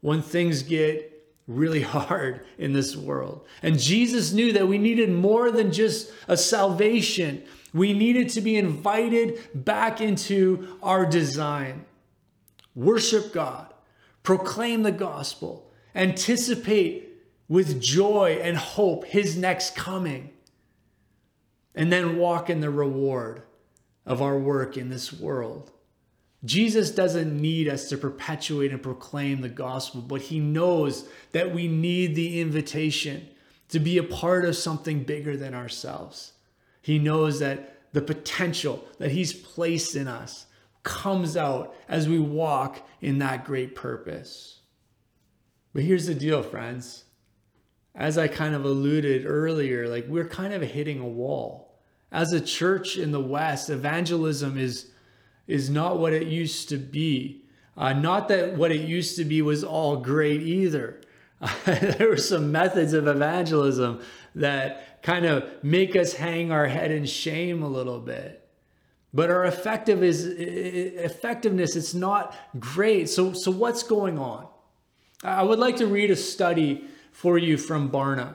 when 0.00 0.22
things 0.22 0.62
get 0.62 1.12
really 1.46 1.82
hard 1.82 2.44
in 2.58 2.72
this 2.72 2.96
world. 2.96 3.46
And 3.62 3.78
Jesus 3.78 4.32
knew 4.32 4.52
that 4.52 4.68
we 4.68 4.78
needed 4.78 5.10
more 5.10 5.50
than 5.50 5.72
just 5.72 6.10
a 6.26 6.36
salvation, 6.36 7.44
we 7.76 7.92
needed 7.92 8.30
to 8.30 8.40
be 8.40 8.56
invited 8.56 9.38
back 9.54 10.00
into 10.00 10.78
our 10.82 11.04
design. 11.04 11.84
Worship 12.74 13.32
God, 13.32 13.72
proclaim 14.22 14.82
the 14.82 14.92
gospel, 14.92 15.70
anticipate 15.94 17.08
with 17.48 17.80
joy 17.80 18.38
and 18.42 18.56
hope 18.56 19.04
his 19.04 19.36
next 19.36 19.76
coming, 19.76 20.30
and 21.74 21.92
then 21.92 22.16
walk 22.16 22.48
in 22.48 22.60
the 22.60 22.70
reward 22.70 23.42
of 24.04 24.22
our 24.22 24.38
work 24.38 24.76
in 24.76 24.88
this 24.88 25.12
world. 25.12 25.70
Jesus 26.44 26.90
doesn't 26.90 27.40
need 27.40 27.68
us 27.68 27.88
to 27.88 27.98
perpetuate 27.98 28.70
and 28.70 28.82
proclaim 28.82 29.40
the 29.40 29.48
gospel, 29.48 30.00
but 30.00 30.22
he 30.22 30.38
knows 30.38 31.08
that 31.32 31.52
we 31.52 31.66
need 31.66 32.14
the 32.14 32.40
invitation 32.40 33.28
to 33.68 33.80
be 33.80 33.98
a 33.98 34.02
part 34.02 34.44
of 34.44 34.56
something 34.56 35.02
bigger 35.02 35.36
than 35.36 35.54
ourselves. 35.54 36.32
He 36.86 37.00
knows 37.00 37.40
that 37.40 37.92
the 37.92 38.00
potential 38.00 38.84
that 38.98 39.10
he's 39.10 39.32
placed 39.32 39.96
in 39.96 40.06
us 40.06 40.46
comes 40.84 41.36
out 41.36 41.74
as 41.88 42.08
we 42.08 42.20
walk 42.20 42.88
in 43.00 43.18
that 43.18 43.44
great 43.44 43.74
purpose. 43.74 44.60
But 45.74 45.82
here's 45.82 46.06
the 46.06 46.14
deal, 46.14 46.44
friends. 46.44 47.02
As 47.92 48.16
I 48.16 48.28
kind 48.28 48.54
of 48.54 48.64
alluded 48.64 49.26
earlier, 49.26 49.88
like 49.88 50.06
we're 50.06 50.28
kind 50.28 50.54
of 50.54 50.62
hitting 50.62 51.00
a 51.00 51.08
wall. 51.08 51.76
As 52.12 52.32
a 52.32 52.40
church 52.40 52.96
in 52.96 53.10
the 53.10 53.20
West, 53.20 53.68
evangelism 53.68 54.56
is 54.56 54.92
is 55.48 55.68
not 55.68 55.98
what 55.98 56.12
it 56.12 56.28
used 56.28 56.68
to 56.68 56.76
be. 56.76 57.42
Uh, 57.76 57.94
not 57.94 58.28
that 58.28 58.56
what 58.56 58.70
it 58.70 58.82
used 58.82 59.16
to 59.16 59.24
be 59.24 59.42
was 59.42 59.64
all 59.64 59.96
great 59.96 60.40
either. 60.40 61.00
there 61.64 62.10
were 62.10 62.16
some 62.16 62.52
methods 62.52 62.92
of 62.92 63.08
evangelism 63.08 64.00
that 64.36 64.95
kind 65.06 65.24
of 65.24 65.44
make 65.62 65.94
us 65.94 66.14
hang 66.14 66.50
our 66.50 66.66
head 66.66 66.90
in 66.90 67.06
shame 67.06 67.62
a 67.62 67.68
little 67.68 68.00
bit. 68.00 68.44
But 69.14 69.30
our 69.30 69.44
effective 69.44 70.02
is 70.02 70.26
effectiveness, 70.26 71.76
it's 71.76 71.94
not 71.94 72.34
great. 72.58 73.08
So, 73.08 73.32
so 73.32 73.52
what's 73.52 73.84
going 73.84 74.18
on? 74.18 74.48
I 75.22 75.44
would 75.44 75.60
like 75.60 75.76
to 75.76 75.86
read 75.86 76.10
a 76.10 76.16
study 76.16 76.86
for 77.12 77.38
you 77.38 77.56
from 77.56 77.88
Barna. 77.88 78.34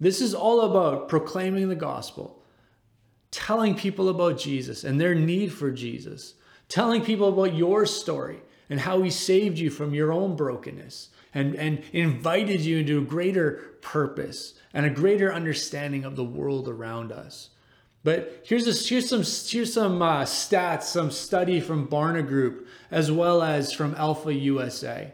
This 0.00 0.22
is 0.22 0.34
all 0.34 0.62
about 0.62 1.10
proclaiming 1.10 1.68
the 1.68 1.74
gospel, 1.74 2.42
telling 3.30 3.74
people 3.74 4.08
about 4.08 4.38
Jesus 4.38 4.84
and 4.84 4.98
their 4.98 5.14
need 5.14 5.52
for 5.52 5.70
Jesus, 5.70 6.32
telling 6.70 7.04
people 7.04 7.28
about 7.28 7.54
your 7.54 7.84
story 7.84 8.40
and 8.70 8.80
how 8.80 9.02
he 9.02 9.10
saved 9.10 9.58
you 9.58 9.68
from 9.68 9.92
your 9.92 10.14
own 10.14 10.34
brokenness 10.34 11.10
and, 11.36 11.54
and 11.54 11.82
invited 11.92 12.62
you 12.62 12.78
into 12.78 12.96
a 12.96 13.02
greater 13.02 13.76
purpose 13.82 14.54
and 14.72 14.86
a 14.86 14.90
greater 14.90 15.30
understanding 15.30 16.02
of 16.02 16.16
the 16.16 16.24
world 16.24 16.66
around 16.66 17.12
us. 17.12 17.50
But 18.02 18.40
here's, 18.46 18.66
a, 18.66 18.88
here's 18.88 19.10
some, 19.10 19.22
here's 19.22 19.74
some 19.74 20.00
uh, 20.00 20.22
stats, 20.22 20.84
some 20.84 21.10
study 21.10 21.60
from 21.60 21.88
Barna 21.88 22.26
Group, 22.26 22.66
as 22.90 23.12
well 23.12 23.42
as 23.42 23.70
from 23.70 23.94
Alpha 23.96 24.32
USA. 24.32 25.12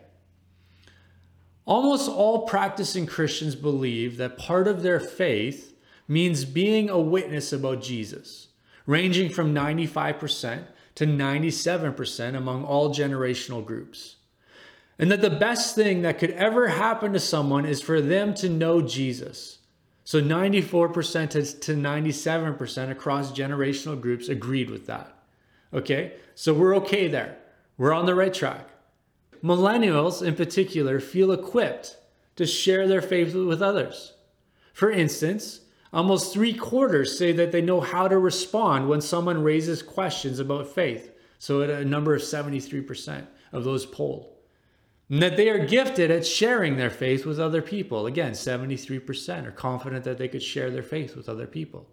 Almost 1.65 2.09
all 2.09 2.47
practicing 2.47 3.07
Christians 3.07 3.57
believe 3.57 4.17
that 4.19 4.39
part 4.39 4.69
of 4.69 4.85
their 4.85 5.01
faith 5.01 5.75
means 6.07 6.45
being 6.45 6.89
a 6.89 7.01
witness 7.01 7.53
about 7.53 7.83
Jesus, 7.83 8.49
ranging 8.87 9.29
from 9.29 9.53
95% 9.53 10.67
to 10.95 11.05
97% 11.05 12.37
among 12.37 12.65
all 12.65 12.95
generational 12.95 13.65
groups. 13.65 14.17
And 15.03 15.11
that 15.11 15.21
the 15.21 15.31
best 15.31 15.75
thing 15.75 16.03
that 16.03 16.21
could 16.21 16.31
ever 16.31 16.69
happen 16.69 17.13
to 17.13 17.19
someone 17.19 17.67
is 17.67 17.83
for 17.83 18.01
them 18.01 18.35
to 18.35 18.49
know 18.49 18.81
Jesus. 18.81 19.59
So 20.05 20.23
94% 20.23 21.61
to 21.61 21.75
97% 21.75 22.91
across 22.91 23.33
generational 23.33 24.01
groups 24.01 24.29
agreed 24.29 24.71
with 24.71 24.87
that. 24.87 25.13
Okay, 25.75 26.13
so 26.37 26.55
we're 26.55 26.77
okay 26.77 27.09
there. 27.09 27.37
We're 27.77 27.93
on 27.93 28.07
the 28.07 28.15
right 28.15 28.33
track. 28.33 28.69
Millennials, 29.43 30.25
in 30.25 30.37
particular, 30.37 31.01
feel 31.01 31.33
equipped 31.33 31.97
to 32.37 32.47
share 32.47 32.87
their 32.87 33.03
faith 33.03 33.35
with 33.35 33.61
others. 33.61 34.13
For 34.73 34.89
instance, 34.89 35.63
Almost 35.93 36.33
three 36.33 36.55
quarters 36.55 37.19
say 37.19 37.33
that 37.33 37.53
they 37.53 37.61
know 37.61 37.81
how 37.81 38.09
to 38.09 38.19
respond 38.19 38.89
when 38.89 39.03
someone 39.03 39.43
raises 39.43 39.83
questions 39.83 40.39
about 40.39 40.67
faith. 40.67 41.11
So, 41.39 41.61
at 41.61 41.69
a 41.69 41.85
number 41.85 42.15
of 42.15 42.23
73% 42.23 43.27
of 43.53 43.65
those 43.65 43.85
polled. 43.85 44.32
And 45.13 45.23
that 45.23 45.37
they 45.37 45.51
are 45.51 45.65
gifted 45.65 46.11
at 46.11 46.27
sharing 46.27 46.79
their 46.79 46.91
faith 46.91 47.27
with 47.27 47.39
other 47.39 47.61
people. 47.61 48.07
Again, 48.07 48.33
73% 48.33 49.47
are 49.47 49.53
confident 49.53 50.05
that 50.05 50.17
they 50.17 50.27
could 50.27 50.43
share 50.43 50.71
their 50.71 50.83
faith 50.83 51.15
with 51.15 51.29
other 51.29 51.47
people. 51.47 51.87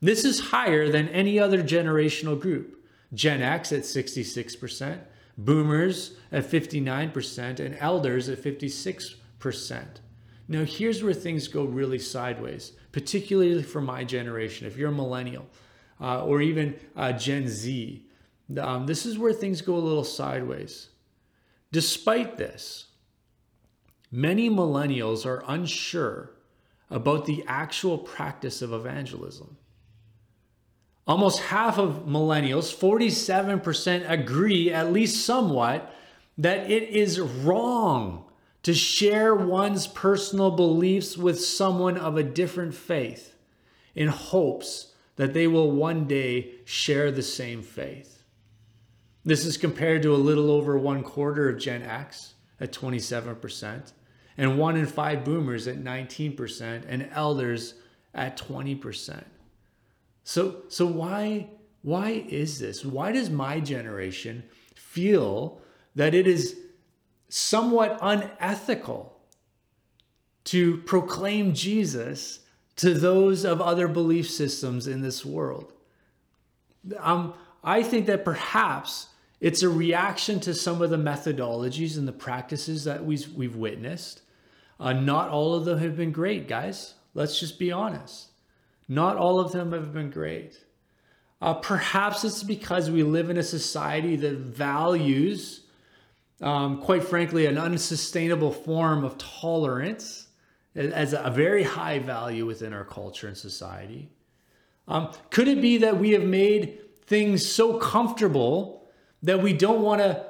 This 0.00 0.24
is 0.24 0.38
higher 0.38 0.88
than 0.88 1.08
any 1.08 1.38
other 1.38 1.62
generational 1.62 2.40
group. 2.40 2.80
Gen 3.12 3.42
X 3.42 3.72
at 3.72 3.80
66%, 3.80 5.00
boomers 5.36 6.16
at 6.30 6.48
59%, 6.48 7.58
and 7.60 7.76
elders 7.80 8.28
at 8.28 8.38
56%. 8.38 9.84
Now, 10.46 10.64
here's 10.64 11.02
where 11.02 11.12
things 11.12 11.48
go 11.48 11.64
really 11.64 11.98
sideways 11.98 12.72
particularly 12.94 13.64
for 13.64 13.80
my 13.80 14.04
generation. 14.04 14.68
If 14.68 14.76
you're 14.76 14.90
a 14.90 14.92
millennial 14.92 15.46
uh, 16.00 16.24
or 16.24 16.40
even 16.40 16.76
uh, 16.94 17.10
Gen 17.10 17.48
Z, 17.48 18.06
um, 18.56 18.86
this 18.86 19.04
is 19.04 19.18
where 19.18 19.32
things 19.32 19.60
go 19.60 19.74
a 19.74 19.78
little 19.78 20.04
sideways. 20.04 20.90
Despite 21.74 22.36
this, 22.36 22.86
many 24.08 24.48
millennials 24.48 25.26
are 25.26 25.42
unsure 25.48 26.30
about 26.88 27.26
the 27.26 27.42
actual 27.48 27.98
practice 27.98 28.62
of 28.62 28.72
evangelism. 28.72 29.56
Almost 31.04 31.40
half 31.40 31.76
of 31.76 32.04
millennials, 32.06 32.72
47%, 32.72 34.08
agree, 34.08 34.70
at 34.72 34.92
least 34.92 35.26
somewhat, 35.26 35.92
that 36.38 36.70
it 36.70 36.90
is 36.90 37.18
wrong 37.18 38.26
to 38.62 38.72
share 38.72 39.34
one's 39.34 39.88
personal 39.88 40.52
beliefs 40.52 41.18
with 41.18 41.40
someone 41.40 41.98
of 41.98 42.16
a 42.16 42.22
different 42.22 42.76
faith 42.76 43.34
in 43.96 44.06
hopes 44.06 44.92
that 45.16 45.34
they 45.34 45.48
will 45.48 45.72
one 45.72 46.06
day 46.06 46.52
share 46.64 47.10
the 47.10 47.20
same 47.20 47.62
faith. 47.62 48.13
This 49.24 49.44
is 49.46 49.56
compared 49.56 50.02
to 50.02 50.14
a 50.14 50.16
little 50.16 50.50
over 50.50 50.76
one 50.78 51.02
quarter 51.02 51.48
of 51.48 51.58
Gen 51.58 51.82
X 51.82 52.34
at 52.60 52.72
27%, 52.72 53.92
and 54.36 54.58
one 54.58 54.76
in 54.76 54.86
five 54.86 55.24
boomers 55.24 55.66
at 55.66 55.82
19%, 55.82 56.84
and 56.86 57.08
elders 57.12 57.74
at 58.14 58.36
20%. 58.36 59.24
So, 60.24 60.62
so 60.68 60.86
why, 60.86 61.48
why 61.82 62.24
is 62.28 62.58
this? 62.58 62.84
Why 62.84 63.12
does 63.12 63.30
my 63.30 63.60
generation 63.60 64.44
feel 64.74 65.60
that 65.94 66.14
it 66.14 66.26
is 66.26 66.56
somewhat 67.28 67.98
unethical 68.00 69.16
to 70.44 70.76
proclaim 70.78 71.54
Jesus 71.54 72.40
to 72.76 72.94
those 72.94 73.44
of 73.44 73.60
other 73.60 73.88
belief 73.88 74.28
systems 74.30 74.86
in 74.86 75.00
this 75.00 75.24
world. 75.24 75.72
Um, 76.98 77.34
I 77.62 77.82
think 77.82 78.06
that 78.06 78.24
perhaps 78.24 79.08
it's 79.40 79.62
a 79.62 79.68
reaction 79.68 80.40
to 80.40 80.54
some 80.54 80.80
of 80.80 80.90
the 80.90 80.96
methodologies 80.96 81.98
and 81.98 82.08
the 82.08 82.12
practices 82.12 82.84
that 82.84 83.04
we've, 83.04 83.30
we've 83.34 83.56
witnessed. 83.56 84.22
Uh, 84.80 84.92
not 84.92 85.30
all 85.30 85.54
of 85.54 85.64
them 85.64 85.78
have 85.78 85.96
been 85.96 86.12
great, 86.12 86.48
guys. 86.48 86.94
Let's 87.14 87.38
just 87.38 87.58
be 87.58 87.70
honest. 87.70 88.30
Not 88.88 89.16
all 89.16 89.40
of 89.40 89.52
them 89.52 89.72
have 89.72 89.92
been 89.92 90.10
great. 90.10 90.58
Uh, 91.40 91.54
perhaps 91.54 92.24
it's 92.24 92.42
because 92.42 92.90
we 92.90 93.02
live 93.02 93.30
in 93.30 93.36
a 93.36 93.42
society 93.42 94.16
that 94.16 94.34
values, 94.36 95.60
um, 96.40 96.80
quite 96.80 97.04
frankly, 97.04 97.46
an 97.46 97.58
unsustainable 97.58 98.52
form 98.52 99.04
of 99.04 99.18
tolerance 99.18 100.28
as 100.74 101.12
a 101.12 101.30
very 101.30 101.62
high 101.62 101.98
value 101.98 102.46
within 102.46 102.72
our 102.72 102.84
culture 102.84 103.28
and 103.28 103.36
society. 103.36 104.08
Um, 104.88 105.12
could 105.30 105.48
it 105.48 105.60
be 105.60 105.78
that 105.78 105.98
we 105.98 106.10
have 106.10 106.24
made 106.24 106.78
things 107.06 107.46
so 107.46 107.78
comfortable 107.78 108.83
that 109.24 109.42
we 109.42 109.52
don't 109.52 109.82
want 109.82 110.00
to 110.00 110.24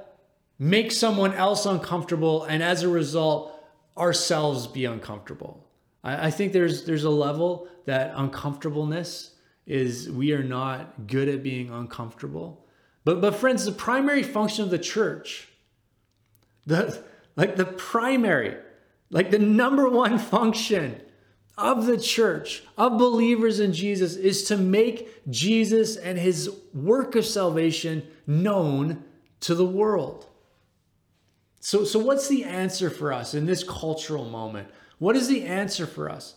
make 0.59 0.93
someone 0.93 1.35
else 1.35 1.67
uncomfortable 1.67 2.45
and 2.45 2.63
as 2.63 2.83
a 2.83 2.89
result, 2.89 3.53
ourselves 3.99 4.67
be 4.67 4.85
uncomfortable? 4.85 5.65
I, 6.03 6.29
I 6.29 6.31
think 6.31 6.53
there's 6.53 6.85
there's 6.85 7.05
a 7.05 7.11
level 7.11 7.69
that 7.85 8.13
uncomfortableness 8.17 9.33
is 9.67 10.11
we 10.11 10.33
are 10.33 10.43
not 10.43 11.07
good 11.07 11.29
at 11.29 11.43
being 11.43 11.71
uncomfortable. 11.71 12.67
But 13.05 13.21
but 13.21 13.35
friends, 13.35 13.65
the 13.65 13.73
primary 13.73 14.23
function 14.23 14.65
of 14.65 14.71
the 14.71 14.79
church, 14.79 15.49
the 16.67 17.03
like 17.37 17.57
the 17.57 17.67
primary, 17.67 18.57
like 19.11 19.31
the 19.31 19.39
number 19.39 19.89
one 19.89 20.19
function 20.19 21.01
of 21.57 21.87
the 21.87 21.99
church, 21.99 22.63
of 22.77 22.99
believers 22.99 23.61
in 23.61 23.73
Jesus, 23.73 24.17
is 24.17 24.45
to 24.45 24.57
make 24.57 25.31
Jesus 25.31 25.97
and 25.97 26.19
his 26.19 26.51
work 26.73 27.15
of 27.15 27.25
salvation 27.25 28.07
known 28.27 29.05
to 29.41 29.55
the 29.55 29.67
world. 29.67 30.27
So, 31.61 31.85
so 31.85 31.99
what's 31.99 32.29
the 32.29 32.45
answer 32.45 32.91
for 32.91 33.13
us 33.13 33.35
in 33.35 33.47
this 33.47 33.65
cultural 33.65 34.25
moment? 34.25 34.69
What 34.99 35.17
is 35.17 35.29
the 35.29 35.45
answer 35.45 35.87
for 35.87 36.11
us? 36.11 36.35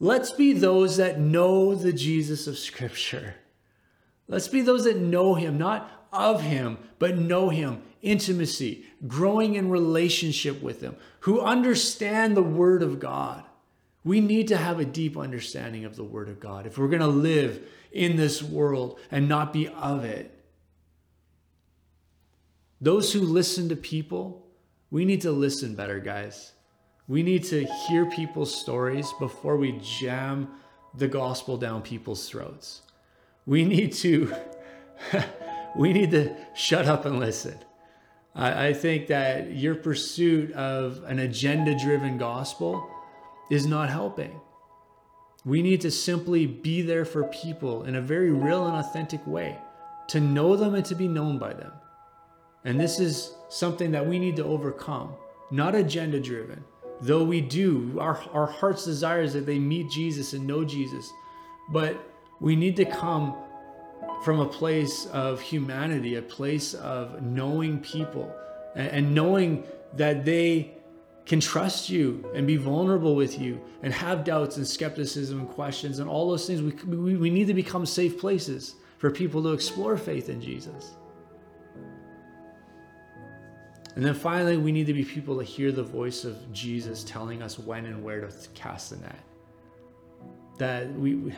Let's 0.00 0.30
be 0.30 0.52
those 0.52 0.96
that 0.98 1.18
know 1.18 1.74
the 1.74 1.92
Jesus 1.92 2.46
of 2.46 2.58
Scripture. 2.58 3.36
Let's 4.28 4.48
be 4.48 4.60
those 4.60 4.84
that 4.84 4.98
know 4.98 5.34
Him, 5.34 5.58
not 5.58 5.90
of 6.12 6.42
Him, 6.42 6.78
but 6.98 7.18
know 7.18 7.48
Him, 7.48 7.82
intimacy, 8.02 8.84
growing 9.06 9.54
in 9.54 9.70
relationship 9.70 10.62
with 10.62 10.80
Him, 10.80 10.96
who 11.20 11.40
understand 11.40 12.36
the 12.36 12.42
Word 12.42 12.82
of 12.82 13.00
God. 13.00 13.44
We 14.08 14.22
need 14.22 14.48
to 14.48 14.56
have 14.56 14.80
a 14.80 14.86
deep 14.86 15.18
understanding 15.18 15.84
of 15.84 15.94
the 15.94 16.02
Word 16.02 16.30
of 16.30 16.40
God 16.40 16.66
if 16.66 16.78
we're 16.78 16.88
going 16.88 17.00
to 17.00 17.06
live 17.06 17.62
in 17.92 18.16
this 18.16 18.42
world 18.42 18.98
and 19.10 19.28
not 19.28 19.52
be 19.52 19.68
of 19.68 20.02
it. 20.02 20.34
Those 22.80 23.12
who 23.12 23.20
listen 23.20 23.68
to 23.68 23.76
people, 23.76 24.46
we 24.90 25.04
need 25.04 25.20
to 25.20 25.30
listen 25.30 25.74
better, 25.74 26.00
guys. 26.00 26.52
We 27.06 27.22
need 27.22 27.44
to 27.44 27.66
hear 27.86 28.06
people's 28.06 28.58
stories 28.58 29.12
before 29.18 29.58
we 29.58 29.78
jam 29.82 30.52
the 30.94 31.08
gospel 31.08 31.58
down 31.58 31.82
people's 31.82 32.30
throats. 32.30 32.80
We 33.44 33.66
need 33.66 33.92
to 33.96 34.34
we 35.76 35.92
need 35.92 36.12
to 36.12 36.34
shut 36.54 36.86
up 36.86 37.04
and 37.04 37.20
listen. 37.20 37.58
I, 38.34 38.72
think 38.72 39.08
that 39.08 39.52
your 39.52 39.74
pursuit 39.74 40.52
of 40.52 41.02
an 41.08 41.18
agenda-driven 41.18 42.18
gospel 42.18 42.88
is 43.50 43.66
not 43.66 43.88
helping. 43.88 44.40
We 45.44 45.62
need 45.62 45.80
to 45.82 45.90
simply 45.90 46.46
be 46.46 46.82
there 46.82 47.04
for 47.04 47.24
people 47.24 47.84
in 47.84 47.96
a 47.96 48.00
very 48.00 48.30
real 48.30 48.66
and 48.66 48.76
authentic 48.76 49.26
way, 49.26 49.58
to 50.08 50.20
know 50.20 50.56
them 50.56 50.74
and 50.74 50.84
to 50.86 50.94
be 50.94 51.08
known 51.08 51.38
by 51.38 51.52
them. 51.52 51.72
And 52.64 52.78
this 52.78 53.00
is 53.00 53.34
something 53.48 53.92
that 53.92 54.06
we 54.06 54.18
need 54.18 54.36
to 54.36 54.44
overcome, 54.44 55.14
not 55.50 55.74
agenda 55.74 56.20
driven, 56.20 56.64
Though 57.00 57.22
we 57.22 57.40
do, 57.40 57.96
our, 58.00 58.20
our 58.32 58.46
heart's 58.46 58.84
desire 58.84 59.22
is 59.22 59.32
that 59.34 59.46
they 59.46 59.58
meet 59.58 59.88
Jesus 59.90 60.32
and 60.32 60.46
know 60.46 60.64
Jesus. 60.64 61.12
But 61.70 61.96
we 62.40 62.56
need 62.56 62.76
to 62.76 62.84
come 62.84 63.36
from 64.24 64.40
a 64.40 64.46
place 64.46 65.06
of 65.06 65.40
humanity, 65.40 66.16
a 66.16 66.22
place 66.22 66.74
of 66.74 67.22
knowing 67.22 67.78
people 67.80 68.34
and, 68.74 68.88
and 68.88 69.14
knowing 69.14 69.64
that 69.94 70.24
they 70.24 70.74
can 71.28 71.40
trust 71.40 71.90
you 71.90 72.24
and 72.34 72.46
be 72.46 72.56
vulnerable 72.56 73.14
with 73.14 73.38
you 73.38 73.60
and 73.82 73.92
have 73.92 74.24
doubts 74.24 74.56
and 74.56 74.66
skepticism 74.66 75.40
and 75.40 75.48
questions 75.50 75.98
and 75.98 76.08
all 76.08 76.30
those 76.30 76.46
things. 76.46 76.62
We, 76.62 76.96
we, 76.96 77.16
we 77.16 77.30
need 77.30 77.46
to 77.48 77.54
become 77.54 77.84
safe 77.84 78.18
places 78.18 78.76
for 78.96 79.10
people 79.10 79.42
to 79.42 79.52
explore 79.52 79.98
faith 79.98 80.30
in 80.30 80.40
Jesus. 80.40 80.96
And 83.94 84.06
then 84.06 84.14
finally, 84.14 84.56
we 84.56 84.72
need 84.72 84.86
to 84.86 84.94
be 84.94 85.04
people 85.04 85.36
to 85.38 85.44
hear 85.44 85.70
the 85.70 85.82
voice 85.82 86.24
of 86.24 86.50
Jesus 86.50 87.04
telling 87.04 87.42
us 87.42 87.58
when 87.58 87.84
and 87.84 88.02
where 88.02 88.22
to 88.22 88.48
cast 88.54 88.90
the 88.90 88.96
net. 88.96 89.18
That 90.56 90.90
we, 90.94 91.34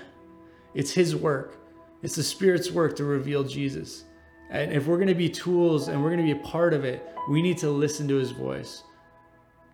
it's 0.72 0.92
His 0.92 1.16
work, 1.16 1.56
it's 2.02 2.14
the 2.14 2.22
Spirit's 2.22 2.70
work 2.70 2.94
to 2.96 3.04
reveal 3.04 3.42
Jesus. 3.42 4.04
And 4.50 4.72
if 4.72 4.86
we're 4.86 4.98
going 4.98 5.08
to 5.08 5.14
be 5.14 5.28
tools 5.28 5.88
and 5.88 6.00
we're 6.00 6.10
going 6.10 6.24
to 6.24 6.34
be 6.34 6.38
a 6.38 6.44
part 6.44 6.74
of 6.74 6.84
it, 6.84 7.04
we 7.28 7.42
need 7.42 7.58
to 7.58 7.70
listen 7.70 8.06
to 8.08 8.16
His 8.16 8.30
voice. 8.30 8.84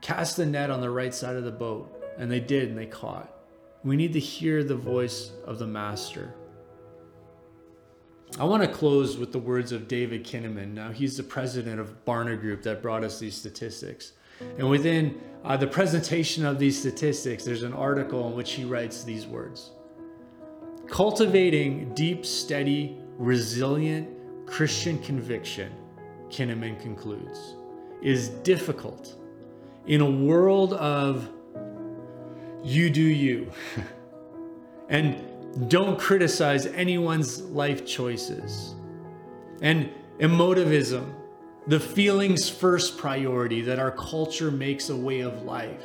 Cast 0.01 0.37
the 0.37 0.47
net 0.47 0.71
on 0.71 0.81
the 0.81 0.91
right 0.91 1.15
side 1.15 1.37
of 1.37 1.45
the 1.45 1.51
boat. 1.51 1.93
And 2.19 2.31
they 2.31 2.41
did, 2.41 2.69
and 2.69 2.79
they 2.79 2.87
caught. 2.87 3.33
We 3.85 3.97
need 3.97 4.13
to 4.15 4.21
hear 4.21 4.65
the 4.65 4.77
voice 4.77 5.33
of 5.45 5.59
the 5.59 5.67
Master. 5.67 6.35
I 8.39 8.45
want 8.45 8.63
to 8.63 8.69
close 8.69 9.17
with 9.17 9.33
the 9.33 9.39
words 9.39 9.73
of 9.73 9.87
David 9.87 10.25
Kinnaman. 10.25 10.75
Now, 10.75 10.91
he's 10.91 11.17
the 11.17 11.23
president 11.23 11.81
of 11.81 12.05
Barna 12.05 12.39
Group 12.39 12.63
that 12.65 12.83
brought 12.83 13.05
us 13.05 13.19
these 13.19 13.35
statistics. 13.35 14.13
And 14.59 14.69
within 14.69 15.21
uh, 15.45 15.57
the 15.57 15.67
presentation 15.67 16.45
of 16.45 16.59
these 16.59 16.79
statistics, 16.79 17.45
there's 17.45 17.63
an 17.63 17.73
article 17.73 18.29
in 18.29 18.35
which 18.35 18.53
he 18.53 18.65
writes 18.65 19.05
these 19.05 19.27
words 19.27 19.71
Cultivating 20.89 21.95
deep, 21.95 22.27
steady, 22.27 22.99
resilient 23.17 24.09
Christian 24.47 24.99
conviction, 24.99 25.73
Kinnaman 26.29 26.81
concludes, 26.81 27.57
is 28.03 28.29
difficult 28.29 29.17
in 29.87 30.01
a 30.01 30.11
world 30.11 30.73
of 30.73 31.29
you 32.63 32.91
do 32.91 33.03
you. 33.03 33.51
and 34.89 35.71
don't 35.71 35.99
criticize 35.99 36.67
anyone's 36.67 37.41
life 37.43 37.87
choices. 37.87 38.75
And 39.63 39.91
emotivism, 40.19 41.15
the 41.67 41.81
feelings 41.81 42.49
first 42.49 42.99
priority 42.99 43.63
that 43.63 43.79
our 43.79 43.93
culture 43.93 44.51
makes 44.51 44.91
a 44.91 44.97
way 44.97 45.21
of 45.21 45.43
life. 45.43 45.83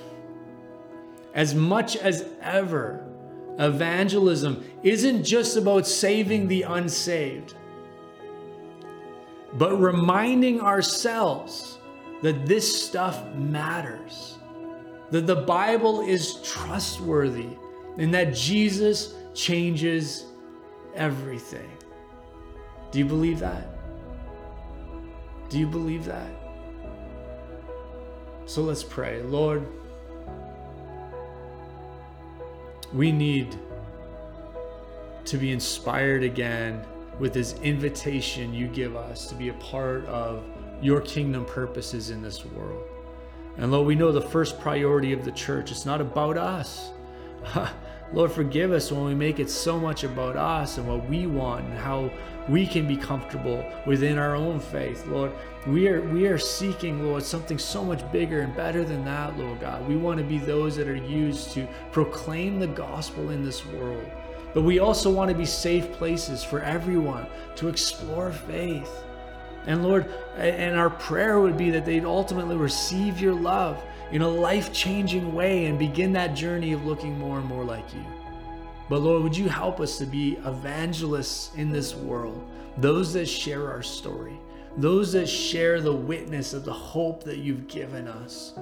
As 1.34 1.56
much 1.56 1.96
as 1.96 2.26
ever, 2.42 3.06
evangelism 3.58 4.66
isn't 4.84 5.24
just 5.24 5.56
about 5.56 5.88
saving 5.88 6.48
the 6.48 6.64
unsaved, 6.64 7.56
but 9.54 9.76
reminding 9.78 10.60
ourselves 10.60 11.78
that 12.22 12.46
this 12.46 12.86
stuff 12.86 13.26
matters, 13.36 14.38
that 15.10 15.28
the 15.28 15.36
Bible 15.36 16.02
is 16.02 16.36
trustworthy, 16.44 17.50
and 17.98 18.14
that 18.14 18.34
Jesus 18.34 19.16
changes 19.34 20.26
everything. 20.96 21.70
Do 22.92 23.00
you 23.00 23.06
believe 23.06 23.40
that? 23.40 23.68
Do 25.50 25.60
you 25.60 25.68
believe 25.68 26.06
that? 26.06 26.30
So 28.46 28.62
let's 28.62 28.84
pray. 28.84 29.22
Lord, 29.24 29.66
we 32.94 33.12
need 33.12 33.58
to 35.26 35.38
be 35.38 35.52
inspired 35.52 36.24
again 36.24 36.86
with 37.20 37.34
this 37.34 37.54
invitation 37.62 38.54
you 38.54 38.68
give 38.68 38.96
us 38.96 39.28
to 39.28 39.36
be 39.36 39.50
a 39.50 39.54
part 39.54 40.06
of 40.06 40.44
your 40.82 41.02
kingdom 41.02 41.46
purposes 41.46 42.10
in 42.10 42.22
this 42.22 42.46
world. 42.46 42.84
And 43.58 43.72
Lord, 43.72 43.88
we 43.88 43.96
know 43.96 44.12
the 44.12 44.22
first 44.22 44.60
priority 44.60 45.14
of 45.14 45.26
the 45.26 45.32
church, 45.32 45.72
it's 45.72 45.86
not 45.86 46.02
about 46.02 46.38
us. 46.38 46.92
Lord, 48.14 48.32
forgive 48.32 48.72
us 48.72 48.92
when 48.92 49.06
we 49.06 49.16
make 49.16 49.40
it 49.40 49.50
so 49.50 49.80
much 49.80 50.04
about 50.04 50.36
us 50.36 50.78
and 50.78 50.88
what 50.88 51.08
we 51.08 51.28
want 51.28 51.66
and 51.66 51.78
how 51.78 52.12
we 52.50 52.68
can 52.68 52.86
be 52.86 52.98
comfortable 52.98 53.64
within 53.86 54.18
our 54.18 54.36
own 54.36 54.60
faith. 54.60 55.06
Lord, 55.08 55.32
we 55.66 55.88
are 55.88 56.02
we 56.02 56.28
are 56.28 56.38
seeking, 56.38 57.06
Lord, 57.06 57.24
something 57.24 57.58
so 57.58 57.84
much 57.86 58.10
bigger 58.12 58.42
and 58.42 58.56
better 58.56 58.84
than 58.84 59.06
that, 59.06 59.38
Lord 59.38 59.62
God. 59.62 59.88
We 59.88 59.96
want 59.96 60.18
to 60.18 60.26
be 60.26 60.40
those 60.40 60.76
that 60.76 60.90
are 60.90 60.96
used 60.96 61.52
to 61.52 61.68
proclaim 61.92 62.60
the 62.60 62.68
gospel 62.68 63.30
in 63.30 63.46
this 63.46 63.66
world. 63.66 64.10
But 64.54 64.64
we 64.64 64.80
also 64.80 65.10
want 65.10 65.30
to 65.32 65.38
be 65.38 65.46
safe 65.46 65.92
places 65.94 66.44
for 66.44 66.62
everyone 66.62 67.28
to 67.56 67.70
explore 67.70 68.32
faith. 68.32 68.92
And 69.68 69.84
Lord, 69.84 70.12
and 70.38 70.76
our 70.76 70.90
prayer 70.90 71.40
would 71.40 71.58
be 71.58 71.70
that 71.72 71.86
they'd 71.86 72.06
ultimately 72.06 72.56
receive 72.56 73.20
your 73.20 73.34
love 73.34 73.82
in 74.12 74.22
a 74.22 74.28
life 74.28 74.74
changing 74.74 75.34
way 75.34 75.66
and 75.66 75.78
begin 75.78 76.14
that 76.14 76.34
journey 76.36 76.74
of 76.74 76.86
looking 76.86 77.18
more 77.18 77.38
and 77.38 77.48
more 77.48 77.64
like 77.64 77.94
you. 77.94 78.04
But 78.90 79.02
Lord, 79.02 79.24
would 79.24 79.38
you 79.38 79.48
help 79.48 79.80
us 79.80 79.98
to 80.00 80.06
be 80.06 80.34
evangelists 80.46 81.52
in 81.56 81.72
this 81.72 81.96
world, 81.96 82.46
those 82.78 83.14
that 83.14 83.28
share 83.28 83.70
our 83.70 83.82
story, 83.82 84.38
those 84.78 85.14
that 85.14 85.28
share 85.28 85.82
the 85.82 85.94
witness 85.94 86.54
of 86.54 86.66
the 86.66 86.74
hope 86.74 87.24
that 87.24 87.40
you've 87.40 87.68
given 87.68 88.08
us. 88.08 88.54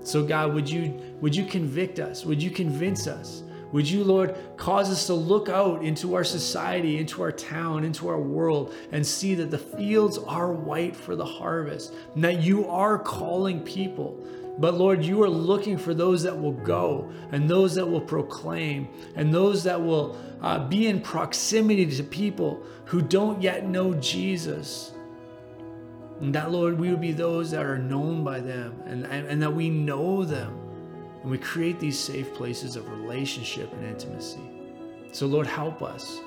So 0.00 0.24
God, 0.24 0.54
would 0.54 0.68
you 0.68 0.98
would 1.20 1.34
you 1.34 1.44
convict 1.44 1.98
us? 1.98 2.24
Would 2.24 2.42
you 2.42 2.50
convince 2.50 3.06
us? 3.06 3.42
Would 3.72 3.88
you, 3.88 4.02
Lord, 4.02 4.36
cause 4.56 4.90
us 4.90 5.06
to 5.06 5.14
look 5.14 5.48
out 5.48 5.84
into 5.84 6.14
our 6.14 6.24
society, 6.24 6.98
into 6.98 7.22
our 7.22 7.32
town, 7.32 7.84
into 7.84 8.08
our 8.08 8.20
world, 8.20 8.74
and 8.92 9.06
see 9.06 9.34
that 9.34 9.50
the 9.50 9.58
fields 9.58 10.16
are 10.16 10.52
white 10.52 10.96
for 10.96 11.16
the 11.16 11.24
harvest, 11.24 11.92
and 12.14 12.24
that 12.24 12.40
you 12.40 12.66
are 12.68 12.98
calling 12.98 13.60
people. 13.62 14.18
But 14.58 14.74
Lord, 14.74 15.04
you 15.04 15.22
are 15.22 15.28
looking 15.28 15.78
for 15.78 15.94
those 15.94 16.22
that 16.22 16.40
will 16.40 16.52
go, 16.52 17.10
and 17.30 17.48
those 17.48 17.74
that 17.74 17.86
will 17.86 18.00
proclaim, 18.00 18.88
and 19.14 19.32
those 19.32 19.62
that 19.64 19.80
will 19.80 20.16
uh, 20.40 20.66
be 20.66 20.86
in 20.86 21.00
proximity 21.00 21.86
to 21.86 22.02
people 22.02 22.62
who 22.86 23.02
don't 23.02 23.40
yet 23.42 23.66
know 23.66 23.94
Jesus. 23.94 24.92
And 26.20 26.34
that, 26.34 26.50
Lord, 26.50 26.80
we 26.80 26.90
would 26.90 27.00
be 27.00 27.12
those 27.12 27.52
that 27.52 27.64
are 27.64 27.78
known 27.78 28.24
by 28.24 28.40
them 28.40 28.82
and, 28.86 29.04
and, 29.06 29.26
and 29.28 29.42
that 29.42 29.54
we 29.54 29.70
know 29.70 30.24
them. 30.24 30.57
And 31.22 31.30
we 31.30 31.38
create 31.38 31.78
these 31.80 31.98
safe 31.98 32.32
places 32.34 32.76
of 32.76 32.88
relationship 32.88 33.72
and 33.72 33.84
intimacy. 33.84 34.40
So, 35.12 35.26
Lord, 35.26 35.46
help 35.46 35.82
us. 35.82 36.20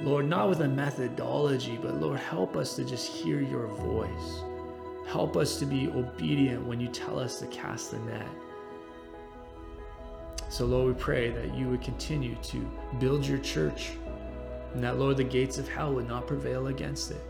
Lord, 0.00 0.28
not 0.28 0.48
with 0.48 0.60
a 0.60 0.68
methodology, 0.68 1.78
but 1.80 2.00
Lord, 2.00 2.20
help 2.20 2.56
us 2.56 2.76
to 2.76 2.84
just 2.84 3.10
hear 3.10 3.40
your 3.40 3.66
voice. 3.66 4.42
Help 5.06 5.36
us 5.36 5.58
to 5.58 5.66
be 5.66 5.88
obedient 5.88 6.64
when 6.66 6.78
you 6.80 6.88
tell 6.88 7.18
us 7.18 7.40
to 7.40 7.46
cast 7.46 7.90
the 7.90 7.98
net. 8.00 8.28
So, 10.50 10.66
Lord, 10.66 10.94
we 10.94 11.02
pray 11.02 11.30
that 11.30 11.54
you 11.54 11.68
would 11.68 11.82
continue 11.82 12.36
to 12.42 12.70
build 12.98 13.26
your 13.26 13.38
church 13.38 13.92
and 14.74 14.84
that, 14.84 14.98
Lord, 14.98 15.16
the 15.16 15.24
gates 15.24 15.58
of 15.58 15.68
hell 15.68 15.94
would 15.94 16.08
not 16.08 16.26
prevail 16.26 16.68
against 16.68 17.10
it. 17.10 17.22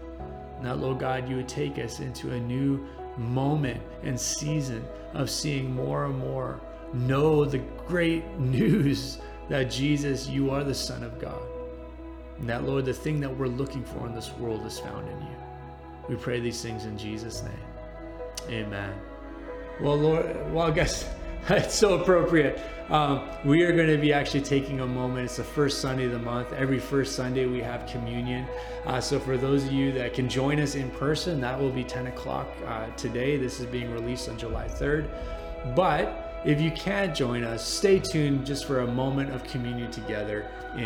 And 0.56 0.66
that, 0.66 0.78
Lord 0.78 0.98
God, 0.98 1.28
you 1.28 1.36
would 1.36 1.48
take 1.48 1.78
us 1.78 2.00
into 2.00 2.32
a 2.32 2.40
new 2.40 2.84
moment 3.16 3.80
and 4.02 4.18
season 4.18 4.84
of 5.14 5.30
seeing 5.30 5.72
more 5.72 6.06
and 6.06 6.18
more 6.18 6.60
know 6.92 7.44
the 7.44 7.58
great 7.86 8.24
news 8.38 9.18
that 9.48 9.64
Jesus, 9.64 10.28
you 10.28 10.50
are 10.50 10.64
the 10.64 10.74
Son 10.74 11.02
of 11.02 11.18
God. 11.18 11.40
And 12.38 12.48
that, 12.48 12.64
Lord, 12.64 12.84
the 12.84 12.94
thing 12.94 13.20
that 13.20 13.36
we're 13.36 13.48
looking 13.48 13.84
for 13.84 14.06
in 14.06 14.14
this 14.14 14.32
world 14.34 14.64
is 14.66 14.78
found 14.78 15.08
in 15.08 15.20
you. 15.22 15.36
We 16.08 16.16
pray 16.16 16.40
these 16.40 16.62
things 16.62 16.84
in 16.84 16.96
Jesus' 16.96 17.42
name. 17.42 17.52
Amen. 18.48 18.94
Well, 19.80 19.96
Lord, 19.96 20.52
well, 20.52 20.66
I 20.66 20.70
guess 20.70 21.08
it's 21.48 21.74
so 21.74 22.00
appropriate. 22.00 22.60
Um, 22.88 23.28
we 23.44 23.62
are 23.62 23.72
going 23.72 23.88
to 23.88 23.98
be 23.98 24.12
actually 24.12 24.40
taking 24.40 24.80
a 24.80 24.86
moment. 24.86 25.26
It's 25.26 25.36
the 25.36 25.44
first 25.44 25.80
Sunday 25.80 26.06
of 26.06 26.12
the 26.12 26.18
month. 26.18 26.52
Every 26.52 26.78
first 26.78 27.14
Sunday, 27.14 27.46
we 27.46 27.60
have 27.60 27.86
communion. 27.86 28.46
Uh, 28.86 29.00
so, 29.00 29.20
for 29.20 29.36
those 29.36 29.64
of 29.64 29.72
you 29.72 29.92
that 29.92 30.14
can 30.14 30.28
join 30.28 30.58
us 30.58 30.74
in 30.74 30.90
person, 30.92 31.40
that 31.42 31.58
will 31.60 31.70
be 31.70 31.84
10 31.84 32.06
o'clock 32.06 32.48
uh, 32.66 32.86
today. 32.96 33.36
This 33.36 33.60
is 33.60 33.66
being 33.66 33.92
released 33.92 34.28
on 34.28 34.38
July 34.38 34.66
3rd. 34.66 35.08
But 35.74 36.27
if 36.44 36.60
you 36.60 36.70
can't 36.70 37.14
join 37.14 37.44
us, 37.44 37.64
stay 37.64 37.98
tuned 37.98 38.46
just 38.46 38.64
for 38.64 38.80
a 38.80 38.86
moment 38.86 39.32
of 39.32 39.42
communion 39.44 39.90
together 39.90 40.46
in 40.76 40.84